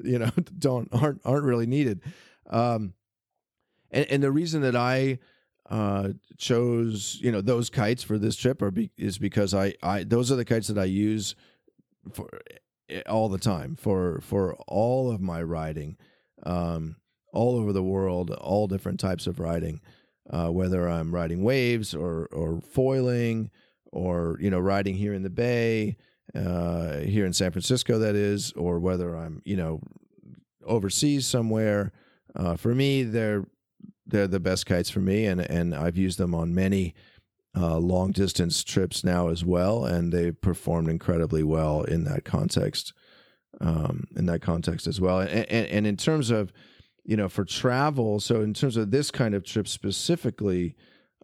[0.03, 2.01] you know don't aren't aren't really needed
[2.49, 2.93] um
[3.93, 5.17] and and the reason that i
[5.69, 10.03] uh chose you know those kites for this trip are be, is because i i
[10.03, 11.35] those are the kites that i use
[12.11, 12.27] for
[12.89, 15.95] eh, all the time for for all of my riding
[16.43, 16.97] um
[17.31, 19.79] all over the world all different types of riding
[20.29, 23.49] uh, whether i'm riding waves or or foiling
[23.91, 25.95] or you know riding here in the bay
[26.35, 29.79] uh, here in san francisco that is or whether i'm you know
[30.65, 31.91] overseas somewhere
[32.35, 33.45] uh, for me they're
[34.05, 36.93] they're the best kites for me and and i've used them on many
[37.55, 42.93] uh, long distance trips now as well and they performed incredibly well in that context
[43.61, 46.51] um, in that context as well and, and and in terms of
[47.03, 50.75] you know for travel so in terms of this kind of trip specifically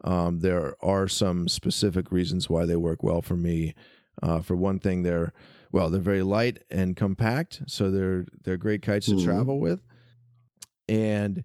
[0.03, 3.75] um, there are some specific reasons why they work well for me.
[4.21, 5.33] Uh, for one thing, they're
[5.71, 9.25] well, they're very light and compact, so they're they're great kites to mm-hmm.
[9.25, 9.81] travel with,
[10.87, 11.43] and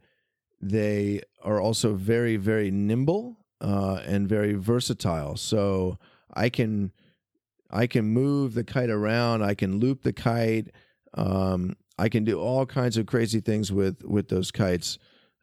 [0.64, 5.36] they are also very very nimble uh, and very versatile.
[5.36, 5.98] So
[6.32, 6.92] I can
[7.70, 9.42] I can move the kite around.
[9.42, 10.68] I can loop the kite.
[11.14, 14.98] Um, I can do all kinds of crazy things with with those kites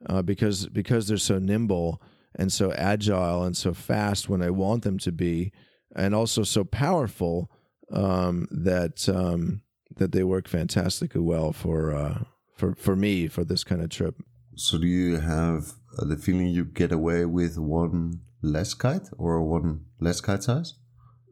[0.08, 2.02] uh, because because they're so nimble
[2.36, 5.52] and so agile and so fast when I want them to be,
[5.96, 7.52] and also so powerful
[7.92, 9.62] um, that um,
[9.98, 12.24] that they work fantastically well for uh,
[12.56, 14.16] for for me for this kind of trip.
[14.56, 19.42] So, do you have uh, the feeling you get away with one less kite or
[19.42, 20.76] one less kite size?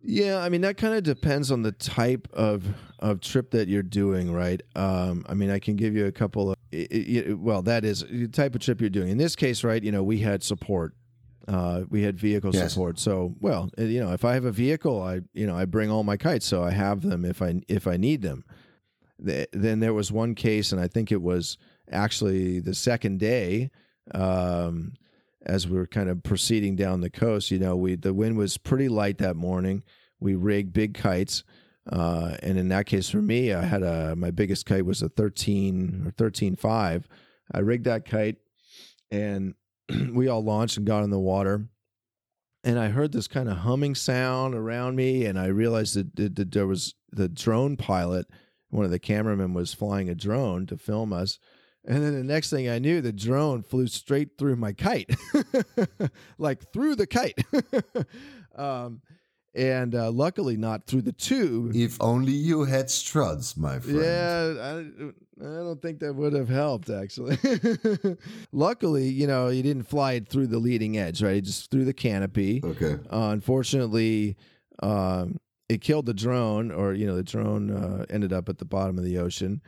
[0.03, 2.65] Yeah, I mean that kind of depends on the type of
[2.99, 4.61] of trip that you're doing, right?
[4.75, 8.05] Um, I mean, I can give you a couple of it, it, well, that is
[8.09, 9.09] the type of trip you're doing.
[9.09, 9.83] In this case, right?
[9.83, 10.93] You know, we had support.
[11.47, 12.73] Uh, we had vehicle yes.
[12.73, 12.99] support.
[12.99, 15.89] So, well, uh, you know, if I have a vehicle, I you know I bring
[15.91, 18.45] all my kites, so I have them if I if I need them.
[19.17, 21.57] The, then there was one case, and I think it was
[21.91, 23.71] actually the second day.
[24.13, 24.93] Um,
[25.45, 28.57] as we were kind of proceeding down the coast, you know, we the wind was
[28.57, 29.83] pretty light that morning.
[30.19, 31.43] We rigged big kites,
[31.89, 35.09] uh, and in that case for me, I had a my biggest kite was a
[35.09, 37.07] thirteen or thirteen five.
[37.51, 38.37] I rigged that kite,
[39.11, 39.55] and
[40.13, 41.67] we all launched and got in the water.
[42.63, 46.35] And I heard this kind of humming sound around me, and I realized that, that,
[46.35, 48.27] that there was the drone pilot,
[48.69, 51.39] one of the cameramen was flying a drone to film us.
[51.85, 55.09] And then the next thing I knew, the drone flew straight through my kite,
[56.37, 57.39] like through the kite.
[58.55, 59.01] um,
[59.55, 61.75] and uh, luckily not through the tube.
[61.75, 63.99] If only you had struts, my friend.
[63.99, 67.37] Yeah, I, I don't think that would have helped actually.
[68.51, 71.35] luckily, you know, he didn't fly it through the leading edge, right?
[71.35, 72.61] He just through the canopy.
[72.63, 72.97] Okay.
[73.11, 74.37] Uh, unfortunately,
[74.83, 78.65] um, it killed the drone, or you know, the drone uh, ended up at the
[78.65, 79.61] bottom of the ocean.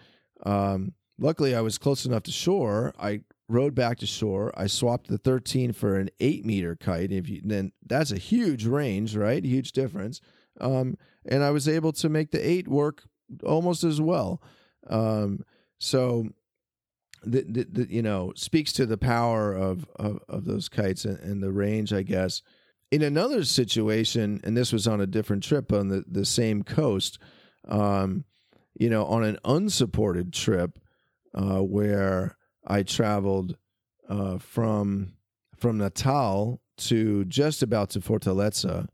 [0.43, 2.93] Um, luckily, I was close enough to shore.
[2.99, 4.51] I rode back to shore.
[4.57, 7.11] I swapped the 13 for an eight meter kite.
[7.11, 9.43] If you then that's a huge range, right?
[9.43, 10.19] Huge difference.
[10.59, 13.03] Um, and I was able to make the eight work
[13.43, 14.41] almost as well.
[14.89, 15.45] Um,
[15.79, 16.27] so
[17.23, 21.51] the, you know speaks to the power of of, of those kites and, and, the
[21.51, 22.41] range, I guess.
[22.89, 27.19] In another situation, and this was on a different trip on the the same coast.
[27.67, 28.25] Um,
[28.79, 30.79] you know, on an unsupported trip
[31.33, 33.57] uh, where I traveled
[34.09, 35.13] uh, from
[35.57, 38.87] from Natal to just about to Fortaleza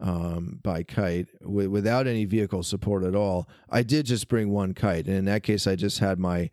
[0.00, 3.48] um, by kite w- without any vehicle support at all.
[3.70, 6.50] I did just bring one kite, and in that case, I just had my,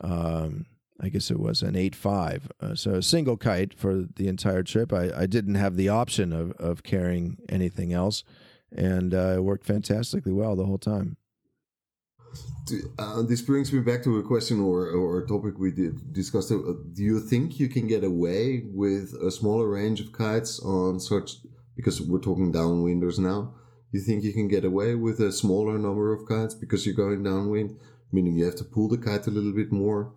[0.00, 0.66] um,
[1.00, 4.62] I guess it was an eight five, uh, so a single kite for the entire
[4.62, 4.92] trip.
[4.92, 8.24] I, I didn't have the option of of carrying anything else,
[8.70, 11.16] and uh, it worked fantastically well the whole time.
[12.98, 16.50] Uh, this brings me back to a question or, or a topic we did discuss.
[16.50, 20.98] Uh, do you think you can get away with a smaller range of kites on
[20.98, 21.38] such,
[21.76, 23.54] because we're talking downwinders now,
[23.92, 27.22] you think you can get away with a smaller number of kites because you're going
[27.22, 27.78] downwind,
[28.10, 30.12] meaning you have to pull the kite a little bit more?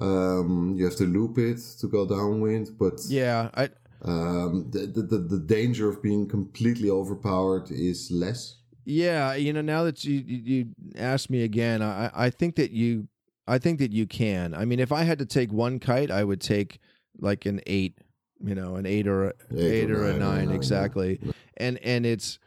[0.00, 3.68] Um, you have to loop it to go downwind, but yeah, I,
[4.02, 8.56] um, the, the, the danger of being completely overpowered is less.
[8.84, 10.66] Yeah, you know, now that you you
[10.96, 13.08] asked me again, I I think that you
[13.46, 14.54] I think that you can.
[14.54, 16.80] I mean, if I had to take one kite, I would take
[17.18, 17.98] like an eight,
[18.42, 21.18] you know, an eight or a, eight, eight or, or, a nine, nine exactly.
[21.22, 21.32] Yeah.
[21.56, 22.38] And and it's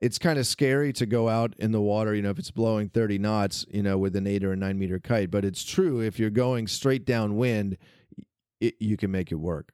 [0.00, 2.88] it's kind of scary to go out in the water, you know, if it's blowing
[2.88, 5.30] 30 knots, you know, with an eight or a nine meter kite.
[5.30, 7.78] But it's true if you're going straight downwind,
[8.60, 9.72] it, you can make it work.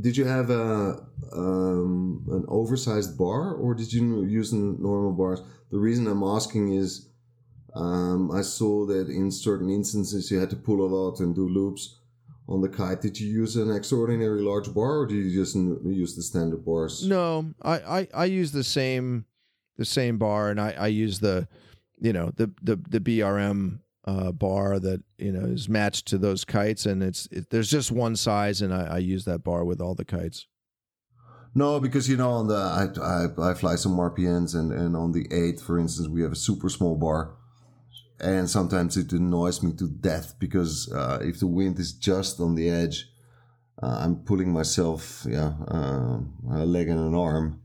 [0.00, 5.42] Did you have a um, an oversized bar, or did you use normal bars?
[5.70, 7.08] The reason I'm asking is
[7.74, 11.48] um, I saw that in certain instances you had to pull a lot and do
[11.48, 11.98] loops
[12.48, 13.00] on the kite.
[13.00, 17.06] Did you use an extraordinary large bar, or did you just use the standard bars?
[17.06, 19.26] No, I I, I use the same
[19.76, 21.48] the same bar, and I I use the
[21.98, 26.44] you know the the the BRM uh, bar that you know is matched to those
[26.44, 29.80] kites, and it's it, there's just one size, and I, I, use that bar with
[29.80, 30.46] all the kites.
[31.54, 35.12] No, because you know on the I I, I fly some RPMs, and and on
[35.12, 37.34] the eight, for instance, we have a super small bar,
[38.20, 42.54] and sometimes it annoys me to death because uh, if the wind is just on
[42.54, 43.08] the edge,
[43.82, 46.20] uh, I'm pulling myself yeah uh,
[46.52, 47.60] a leg and an arm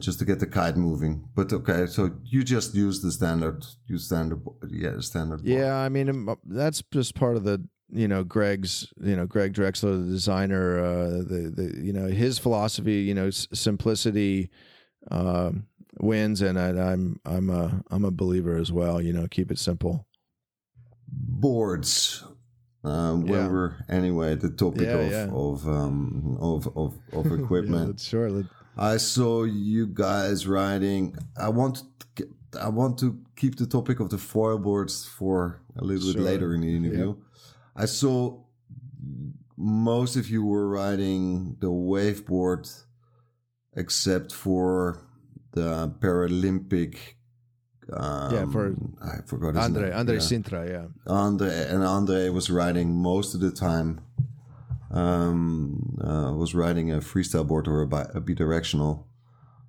[0.00, 1.28] just to get the kite moving.
[1.34, 5.42] But okay, so you just use the standard, use standard, yeah, standard.
[5.42, 9.26] Yeah, I mean um, uh, that's just part of the you know Greg's you know
[9.26, 14.50] Greg Drexler, the designer, uh, the the you know his philosophy, you know s- simplicity
[15.10, 15.52] uh,
[16.00, 19.00] wins, and I, I'm I'm a I'm a believer as well.
[19.00, 20.06] You know, keep it simple.
[21.08, 22.24] Boards.
[22.84, 23.48] Um, when yeah.
[23.48, 25.28] we're anyway the topic yeah, of, yeah.
[25.32, 27.98] of um of of of equipment.
[27.98, 28.44] sure.
[28.76, 31.16] I saw you guys riding.
[31.40, 31.82] I want
[32.16, 32.28] to,
[32.60, 36.14] I want to keep the topic of the foil boards for a little sure.
[36.14, 37.08] bit later in the interview.
[37.08, 37.16] Yep.
[37.74, 38.38] I saw
[39.56, 42.84] most of you were riding the waveboard,
[43.74, 45.00] except for
[45.52, 46.98] the Paralympic.
[47.90, 49.98] Um, yeah, for I forgot Andre name.
[49.98, 50.20] Andre yeah.
[50.20, 50.86] Cintra, yeah.
[51.06, 54.00] Andre and Andre was riding most of the time
[54.90, 59.04] um, uh, was riding a freestyle board or a, bi- a bidirectional.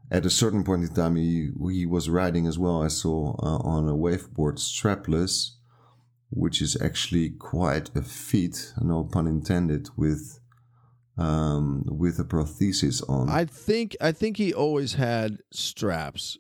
[0.09, 2.82] At a certain point in time, he, he was riding as well.
[2.82, 5.51] I saw uh, on a waveboard strapless,
[6.30, 10.39] which is actually quite a feat, no pun intended, with
[11.18, 13.30] um, with a prosthesis on.
[13.30, 16.38] I think I think he always had straps.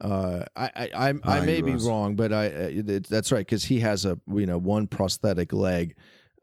[0.00, 3.80] Uh, I I I, I may be wrong, but I it, that's right because he
[3.80, 5.94] has a you know one prosthetic leg,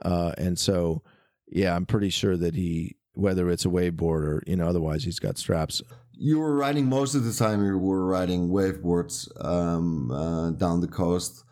[0.06, 1.04] uh, and so
[1.52, 5.20] yeah, I'm pretty sure that he, whether it's a waveboard or you know, otherwise he's
[5.20, 5.82] got straps.
[6.14, 7.64] You were riding most of the time.
[7.66, 11.44] You were riding waveboards um, uh, down the coast.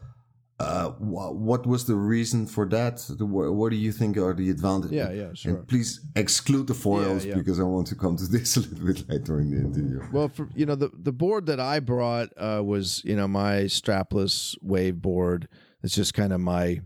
[0.60, 3.02] Uh, wha- what was the reason for that?
[3.18, 4.92] What, what do you think are the advantages?
[4.92, 5.56] Yeah, yeah, sure.
[5.60, 7.38] And please exclude the foils Yeah, yeah.
[7.38, 10.02] because I want to come to this a little bit later in the interview.
[10.12, 13.64] Well, for you know, the the board that I brought uh, was you know my
[13.68, 15.48] strapless wave board.
[15.82, 16.82] It's just kind of my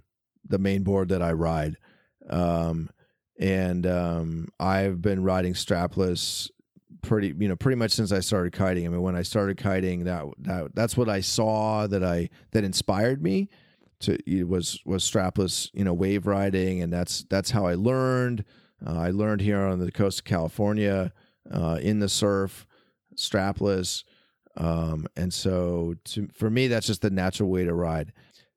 [0.47, 1.78] the main board that I ride,
[2.30, 2.89] um,
[3.40, 6.50] and um, I've been riding strapless
[7.02, 8.86] pretty you know pretty much since I started kiting.
[8.86, 12.64] I mean, when I started kiting, that that that's what I saw that I that
[12.64, 13.50] inspired me
[14.02, 18.46] to it was was strapless you know wave riding, and that's that's how I learned.
[18.86, 21.14] Uh, I learned here on the coast of California
[21.52, 22.66] uh, in the surf
[23.16, 24.04] strapless.
[24.56, 28.14] Um, and so to, for me, that's just the natural way to ride.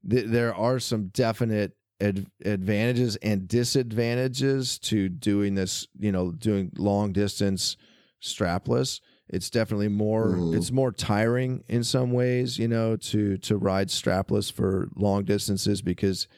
[0.09, 6.73] Th- there are some definite ad- advantages and disadvantages to doing this, you know, doing
[6.77, 7.77] long distance
[8.23, 9.01] strapless.
[9.29, 10.55] It's definitely more Mhm.
[10.55, 15.83] it's more tiring in some ways, you know, to to ride strapless for long distances
[15.83, 16.29] because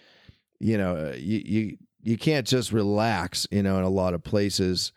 [0.60, 4.92] you know, you you you can't just relax, you know, in a lot of places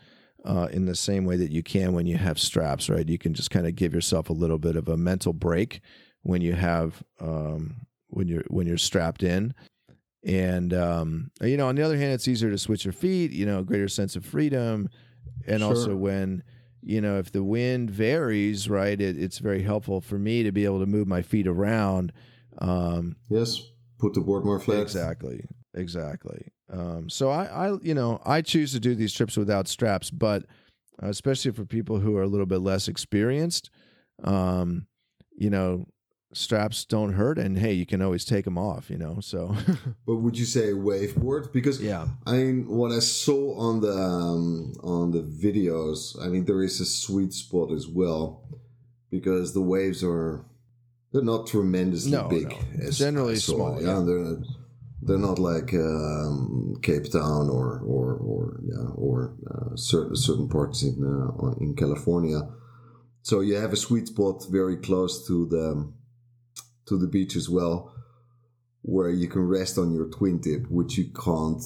[0.45, 3.07] uh, in the same way that you can when you have straps, right?
[3.07, 5.81] You can just kind of give yourself a little bit of a mental break
[6.23, 9.53] when you have um, when you're when you're strapped in.
[10.23, 13.31] And um, you know, on the other hand, it's easier to switch your feet.
[13.31, 14.89] You know, greater sense of freedom,
[15.47, 15.69] and Sure.
[15.69, 16.43] also when
[16.83, 18.99] you know if the wind varies, right?
[18.99, 22.11] It, it's very helpful for me to be able to move my feet around.
[22.59, 23.61] Um, Yes,
[23.97, 24.81] put the board more flat.
[24.81, 25.45] Exactly.
[25.73, 26.51] Exactly.
[26.71, 30.43] Um, so I, I, you know, I choose to do these trips without straps, but
[31.01, 33.69] uh, especially for people who are a little bit less experienced,
[34.23, 34.85] um,
[35.37, 35.85] you know,
[36.33, 38.89] straps don't hurt, and hey, you can always take them off.
[38.89, 39.55] You know, so
[40.07, 41.51] But would you say waveboard?
[41.53, 46.45] Because yeah, I mean, what I saw on the um, on the videos, I mean,
[46.45, 48.43] there is a sweet spot as well,
[49.09, 50.45] because the waves are
[51.11, 52.49] they're not tremendously No, big.
[52.49, 52.57] no.
[52.87, 53.55] As Generally saw.
[53.55, 54.05] small, Yeah, yeah.
[54.05, 54.37] they're
[55.03, 60.83] they're not like um, Cape Town or or or yeah, or uh, certain certain parts
[60.83, 62.41] in uh, in California.
[63.23, 65.91] So you have a sweet spot very close to the
[66.87, 67.93] to the beach as well
[68.83, 71.63] where you can rest on your twin tip, which you can't,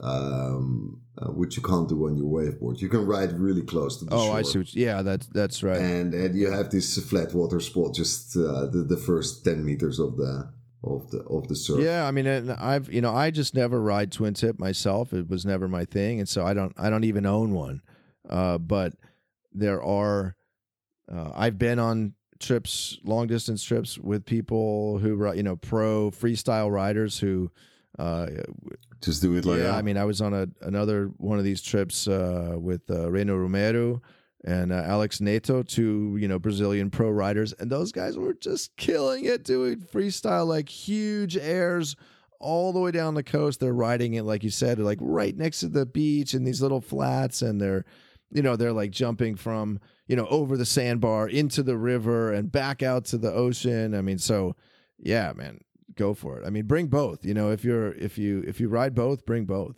[0.00, 2.80] um, uh, which you can't do on your waveboard.
[2.80, 4.36] You can ride really close to the oh, shore.
[4.36, 4.58] I see.
[4.58, 5.80] What, yeah, that's that's right.
[5.80, 9.98] And and you have this flat water spot, just uh, the the first ten meters
[9.98, 10.52] of the
[10.84, 11.80] of the of the surf.
[11.80, 15.14] Yeah, I mean, and I've you know I just never ride twin tip myself.
[15.14, 17.80] It was never my thing, and so I don't I don't even own one.
[18.28, 18.92] Uh, but
[19.54, 20.36] there are
[21.10, 26.70] uh, I've been on trips, long distance trips with people who you know pro freestyle
[26.70, 27.50] riders who.
[27.98, 28.26] Uh,
[29.00, 29.74] Just do it like yeah, that.
[29.74, 33.34] I mean, I was on a another one of these trips uh, with uh, Reno
[33.34, 34.00] Romeu
[34.44, 38.76] and uh, Alex Neto, two you know Brazilian pro riders, and those guys were just
[38.76, 41.96] killing it, doing freestyle like huge airs
[42.40, 43.60] all the way down the coast.
[43.60, 46.80] They're riding it like you said, like right next to the beach in these little
[46.80, 47.84] flats, and they're
[48.30, 52.50] you know they're like jumping from you know over the sandbar into the river and
[52.50, 53.94] back out to the ocean.
[53.94, 54.56] I mean, so
[54.98, 55.60] yeah, man,
[55.94, 56.46] go for it.
[56.46, 57.24] I mean, bring both.
[57.24, 59.76] You know, if you're if you if you ride both, bring both.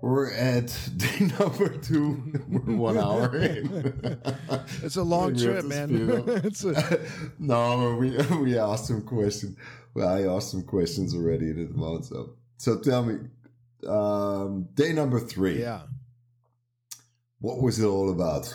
[0.00, 0.66] We're at
[0.96, 2.32] day number two.
[2.48, 4.20] We're one hour in.
[4.82, 5.88] It's a long trip, man.
[6.44, 7.00] it's a,
[7.38, 9.56] no, we we asked some questions.
[9.94, 12.08] Well, I asked some questions already in advance.
[12.08, 13.18] So, so tell me,
[13.86, 15.60] um, day number three.
[15.60, 15.82] yeah.
[17.40, 18.54] What was it all about?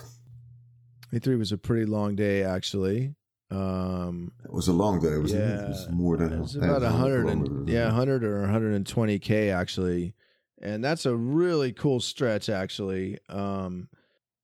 [1.12, 3.16] Day three was a pretty long day, actually.
[3.49, 5.30] Um, It was a long day, it?
[5.30, 8.76] yeah, It was more than it was about a hundred and yeah, hundred or hundred
[8.76, 10.14] and twenty k actually,
[10.62, 12.47] and that's a really cool stretch.
[12.47, 13.89] Actually, um,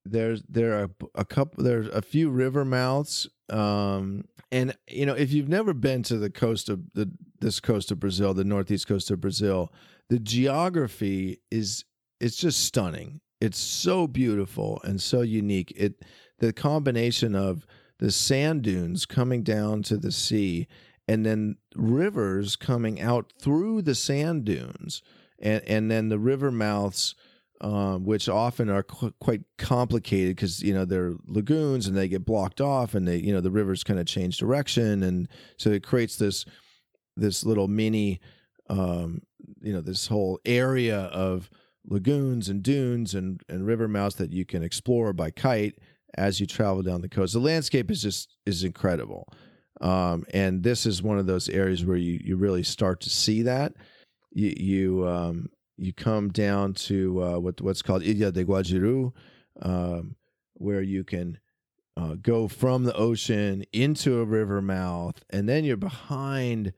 [0.03, 5.31] there's there are a couple, there's a few river mouths, um, and you know if
[5.31, 7.09] you've never been to the coast of the
[7.39, 9.71] this coast of Brazil, the northeast coast of Brazil,
[10.09, 11.85] the geography is
[12.19, 13.21] it's just stunning.
[13.39, 15.71] It's so beautiful and so unique.
[15.77, 16.03] It
[16.39, 17.65] the combination of
[17.99, 20.67] the sand dunes coming down to the sea
[21.07, 25.01] and then rivers coming out through the sand dunes
[25.39, 27.15] and and then the river mouths
[27.59, 32.25] um, which often are qu- quite complicated because you know they're lagoons and they get
[32.25, 35.27] blocked off and they you know the rivers kind of change direction and
[35.57, 36.45] so it creates this
[37.15, 38.19] this little mini
[38.69, 39.21] um,
[39.61, 41.49] you know this whole area of
[41.85, 45.79] lagoons and dunes and and river mouths that you can explore by kite
[46.17, 47.33] as you travel down the coast.
[47.33, 49.27] The landscape is just is incredible,
[49.81, 53.43] um, and this is one of those areas where you you really start to see
[53.43, 53.73] that.
[54.31, 59.13] You you um, you come down to uh, what what's called Ilha de Guajiru,
[59.61, 60.15] um,
[60.55, 61.39] where you can
[61.95, 66.73] uh, go from the ocean into a river mouth, and then you're behind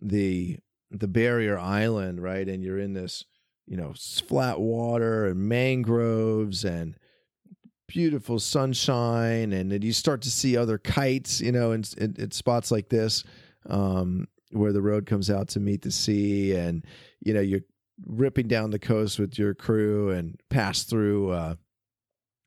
[0.00, 0.58] the
[0.90, 2.48] the barrier island, right?
[2.48, 3.24] And you're in this,
[3.66, 6.96] you know, flat water and mangroves and
[7.88, 12.30] beautiful sunshine, and then you start to see other kites, you know, in, in, in
[12.30, 13.24] spots like this,
[13.68, 16.84] um, where the road comes out to meet the sea, and
[17.20, 17.62] you know you're
[18.06, 21.54] ripping down the coast with your crew and pass through, uh,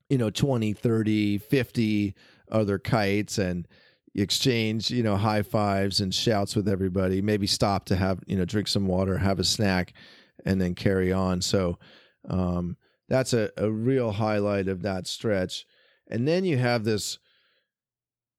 [0.10, 2.16] you know, 20, 30, 50
[2.52, 3.68] other kites and
[4.16, 8.46] exchange, you know, high fives and shouts with everybody, maybe stop to have, you know,
[8.46, 9.94] drink some water, have a snack,
[10.46, 11.42] and then carry on.
[11.42, 11.78] So
[12.30, 12.78] um,
[13.12, 15.66] that's a, a real highlight of that stretch.
[16.10, 17.20] And then you have this,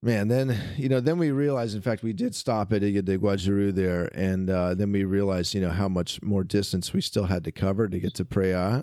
[0.02, 3.18] man, then, you know, then we realized, in fact, we did stop at Ilha de
[3.18, 4.08] Guajiru there.
[4.14, 7.52] And uh, then we realized, you know, how much more distance we still had to
[7.52, 8.82] cover to get to Praia.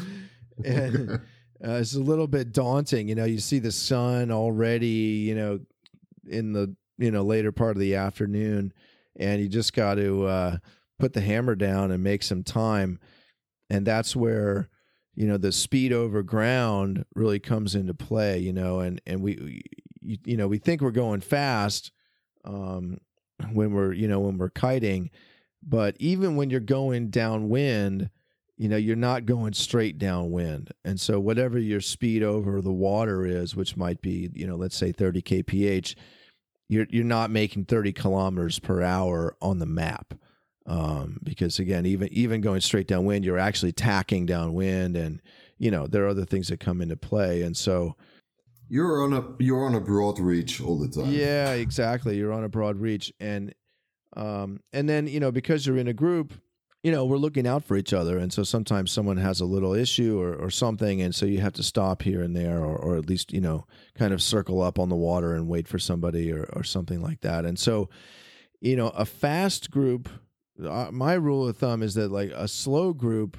[0.64, 1.20] and
[1.64, 3.08] uh, it's a little bit daunting.
[3.08, 5.60] You know, you see the sun already, you know,
[6.26, 8.72] in the you know later part of the afternoon,
[9.16, 10.56] and you just got to uh,
[10.98, 12.98] put the hammer down and make some time,
[13.70, 14.68] and that's where
[15.14, 18.38] you know the speed over ground really comes into play.
[18.38, 19.62] You know, and and we
[20.00, 21.92] you, you know we think we're going fast
[22.44, 22.98] um,
[23.52, 25.10] when we're you know when we're kiting,
[25.62, 28.10] but even when you're going downwind
[28.60, 33.24] you know you're not going straight downwind and so whatever your speed over the water
[33.24, 35.94] is which might be you know let's say 30 kph
[36.68, 40.12] you're you're not making 30 kilometers per hour on the map
[40.66, 45.20] um, because again even even going straight downwind you're actually tacking downwind and
[45.58, 47.96] you know there are other things that come into play and so
[48.68, 52.44] you're on a you're on a broad reach all the time yeah exactly you're on
[52.44, 53.54] a broad reach and
[54.16, 56.34] um, and then you know because you're in a group
[56.82, 58.16] you know, we're looking out for each other.
[58.16, 61.02] And so sometimes someone has a little issue or, or something.
[61.02, 63.66] And so you have to stop here and there, or, or at least, you know,
[63.94, 67.20] kind of circle up on the water and wait for somebody or, or something like
[67.20, 67.44] that.
[67.44, 67.90] And so,
[68.60, 70.08] you know, a fast group,
[70.64, 73.36] uh, my rule of thumb is that like a slow group,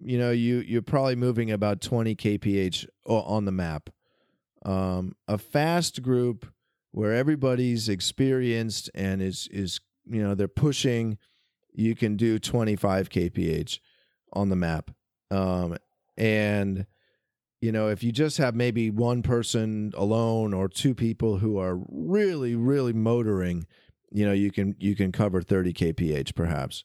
[0.00, 3.90] you know, you, you're probably moving about 20 kph on the map.
[4.64, 6.46] Um, a fast group
[6.92, 11.18] where everybody's experienced and is, is, you know, they're pushing–
[11.74, 13.78] you can do 25 kph
[14.32, 14.90] on the map
[15.30, 15.76] um,
[16.16, 16.86] and
[17.60, 21.78] you know if you just have maybe one person alone or two people who are
[21.88, 23.66] really really motoring
[24.14, 26.84] you know you can you can cover 30 kph perhaps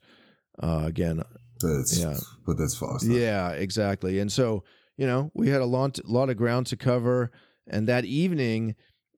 [0.62, 1.24] uh, again
[1.62, 2.18] that's yeah.
[2.46, 4.20] but that's fast yeah exactly.
[4.20, 4.64] And so
[4.98, 7.32] you know we had a lot lot of ground to cover.
[7.68, 8.76] And that evening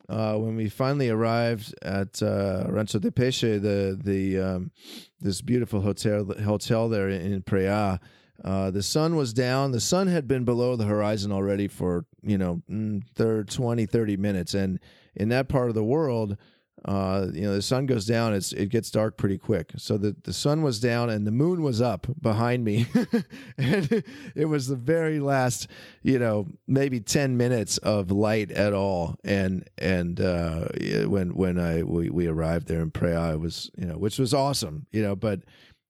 [0.09, 4.71] uh, when we finally arrived at uh, Rancho de Peixe, the the um,
[5.19, 7.99] this beautiful hotel hotel there in, in Preá,
[8.43, 9.71] uh, the sun was down.
[9.71, 14.17] The sun had been below the horizon already for you know mm, 30, 20, 30
[14.17, 14.79] minutes, and
[15.15, 16.37] in that part of the world,
[16.85, 19.71] uh, you know, the sun goes down, it's it gets dark pretty quick.
[19.77, 22.87] So the, the sun was down and the moon was up behind me.
[23.57, 24.03] and
[24.35, 25.67] it was the very last,
[26.01, 29.15] you know, maybe 10 minutes of light at all.
[29.23, 30.69] And and uh,
[31.05, 34.33] when when I we, we arrived there in Preá, it was, you know, which was
[34.33, 35.41] awesome, you know, but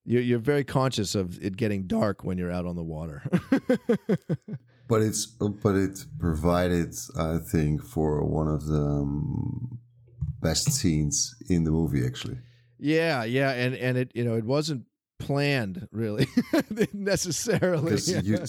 [0.04, 3.24] you're, you're very conscious of it getting dark when you're out on the water.
[4.90, 9.80] but it's but it provided, I think, for one of the um,
[10.42, 12.38] best scenes in the movie actually
[12.80, 14.84] yeah yeah and and it you know it wasn't
[15.20, 16.28] planned really
[16.94, 18.40] necessarily you,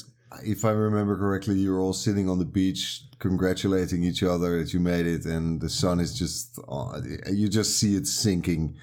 [0.44, 4.80] if i remember correctly you're all sitting on the beach congratulating each other that you
[4.80, 8.74] made it and the sun is just uh, you just see it sinking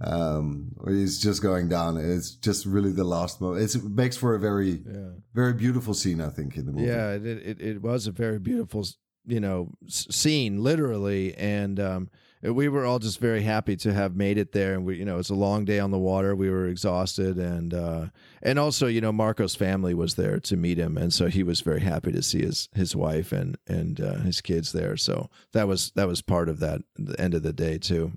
[0.00, 1.96] um, it's just going down.
[1.96, 3.62] It's just really the last moment.
[3.62, 5.10] It's, it makes for a very, yeah.
[5.32, 6.86] very beautiful scene, I think, in the movie.
[6.86, 8.86] Yeah, it, it, it was a very beautiful,
[9.26, 12.10] you know, scene, literally, and um,
[12.52, 14.74] we were all just very happy to have made it there.
[14.74, 16.34] And we you know it's a long day on the water.
[16.34, 17.38] We were exhausted.
[17.38, 18.06] And uh,
[18.42, 20.98] and also you know Marco's family was there to meet him.
[20.98, 24.40] And so he was very happy to see his his wife and and uh, his
[24.40, 24.96] kids there.
[24.96, 28.12] So that was that was part of that the end of the day too.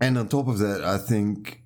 [0.00, 1.62] And on top of that I think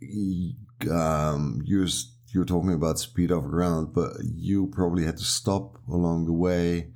[0.90, 1.88] um, you're
[2.32, 6.92] you're talking about speed over ground but you probably had to stop along the way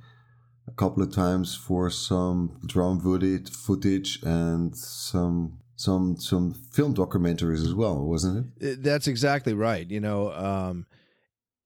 [0.81, 7.75] couple of times for some drone footage, footage and some some some film documentaries as
[7.75, 8.81] well, wasn't it?
[8.81, 9.87] That's exactly right.
[9.87, 10.87] You know, um,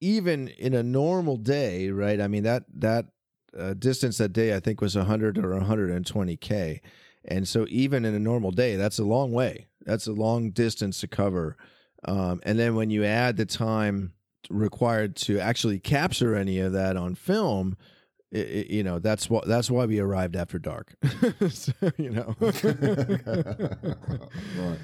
[0.02, 2.20] even in a normal day, right?
[2.20, 3.06] I mean that that
[3.58, 6.82] uh, distance that day I think was 100 or 120 k,
[7.24, 9.68] and so even in a normal day, that's a long way.
[9.86, 11.56] That's a long distance to cover.
[12.04, 14.12] Um, and then when you add the time
[14.50, 17.78] required to actually capture any of that on film,
[18.36, 20.94] it, it, you know that's what that's why we arrived after dark
[21.50, 22.36] so, you know
[24.60, 24.80] right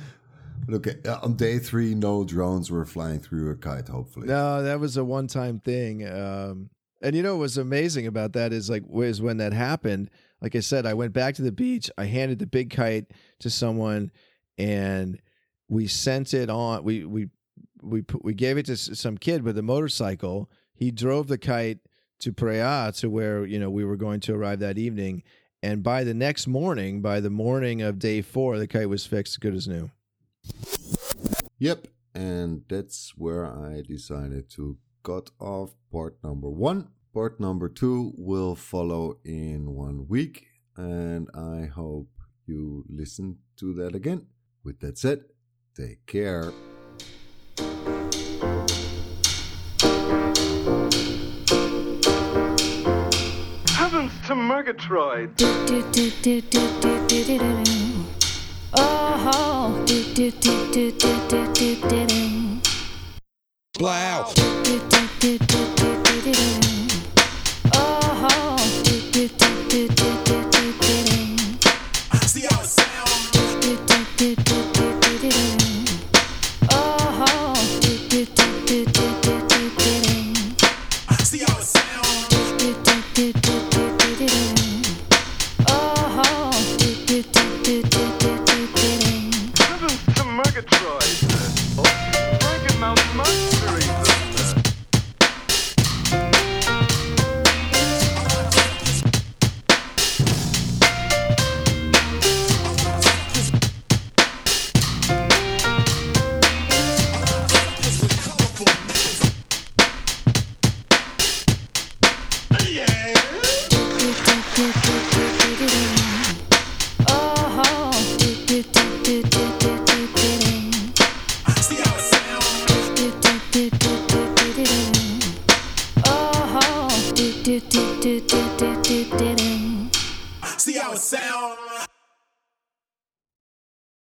[0.72, 3.88] Okay, uh, on day three, no drones were flying through a kite.
[3.88, 6.08] Hopefully, No, that was a one-time thing.
[6.08, 6.70] Um,
[7.02, 10.12] and you know what was amazing about that is like was when that happened.
[10.40, 11.90] Like I said, I went back to the beach.
[11.98, 13.06] I handed the big kite
[13.40, 14.12] to someone,
[14.58, 15.20] and
[15.68, 16.84] we sent it on.
[16.84, 17.30] We we
[17.82, 20.50] we put, we gave it to some kid with a motorcycle.
[20.76, 21.80] He drove the kite
[22.22, 25.24] to Preá to where you know we were going to arrive that evening.
[25.64, 29.40] And by the next morning, by the morning of day four, the kite was fixed,
[29.40, 29.92] good as new.
[31.60, 36.90] Yep, and that's where I decided to cut off part number one.
[37.14, 42.10] Part number two will follow in one week, and I hope
[42.48, 44.28] you listen to that again.
[44.64, 45.26] With that said,
[45.76, 46.52] take care.
[54.62, 55.32] Murgatroyd!
[55.42, 55.44] Oh,
[59.88, 62.62] do do do do do do do do do.
[63.80, 64.32] Blow.
[64.36, 66.38] Do do do do do do do do do.
[67.74, 72.28] Oh, do do do do do do do do do.
[72.28, 73.32] See how it sound?
[73.34, 75.61] Do do do do do do do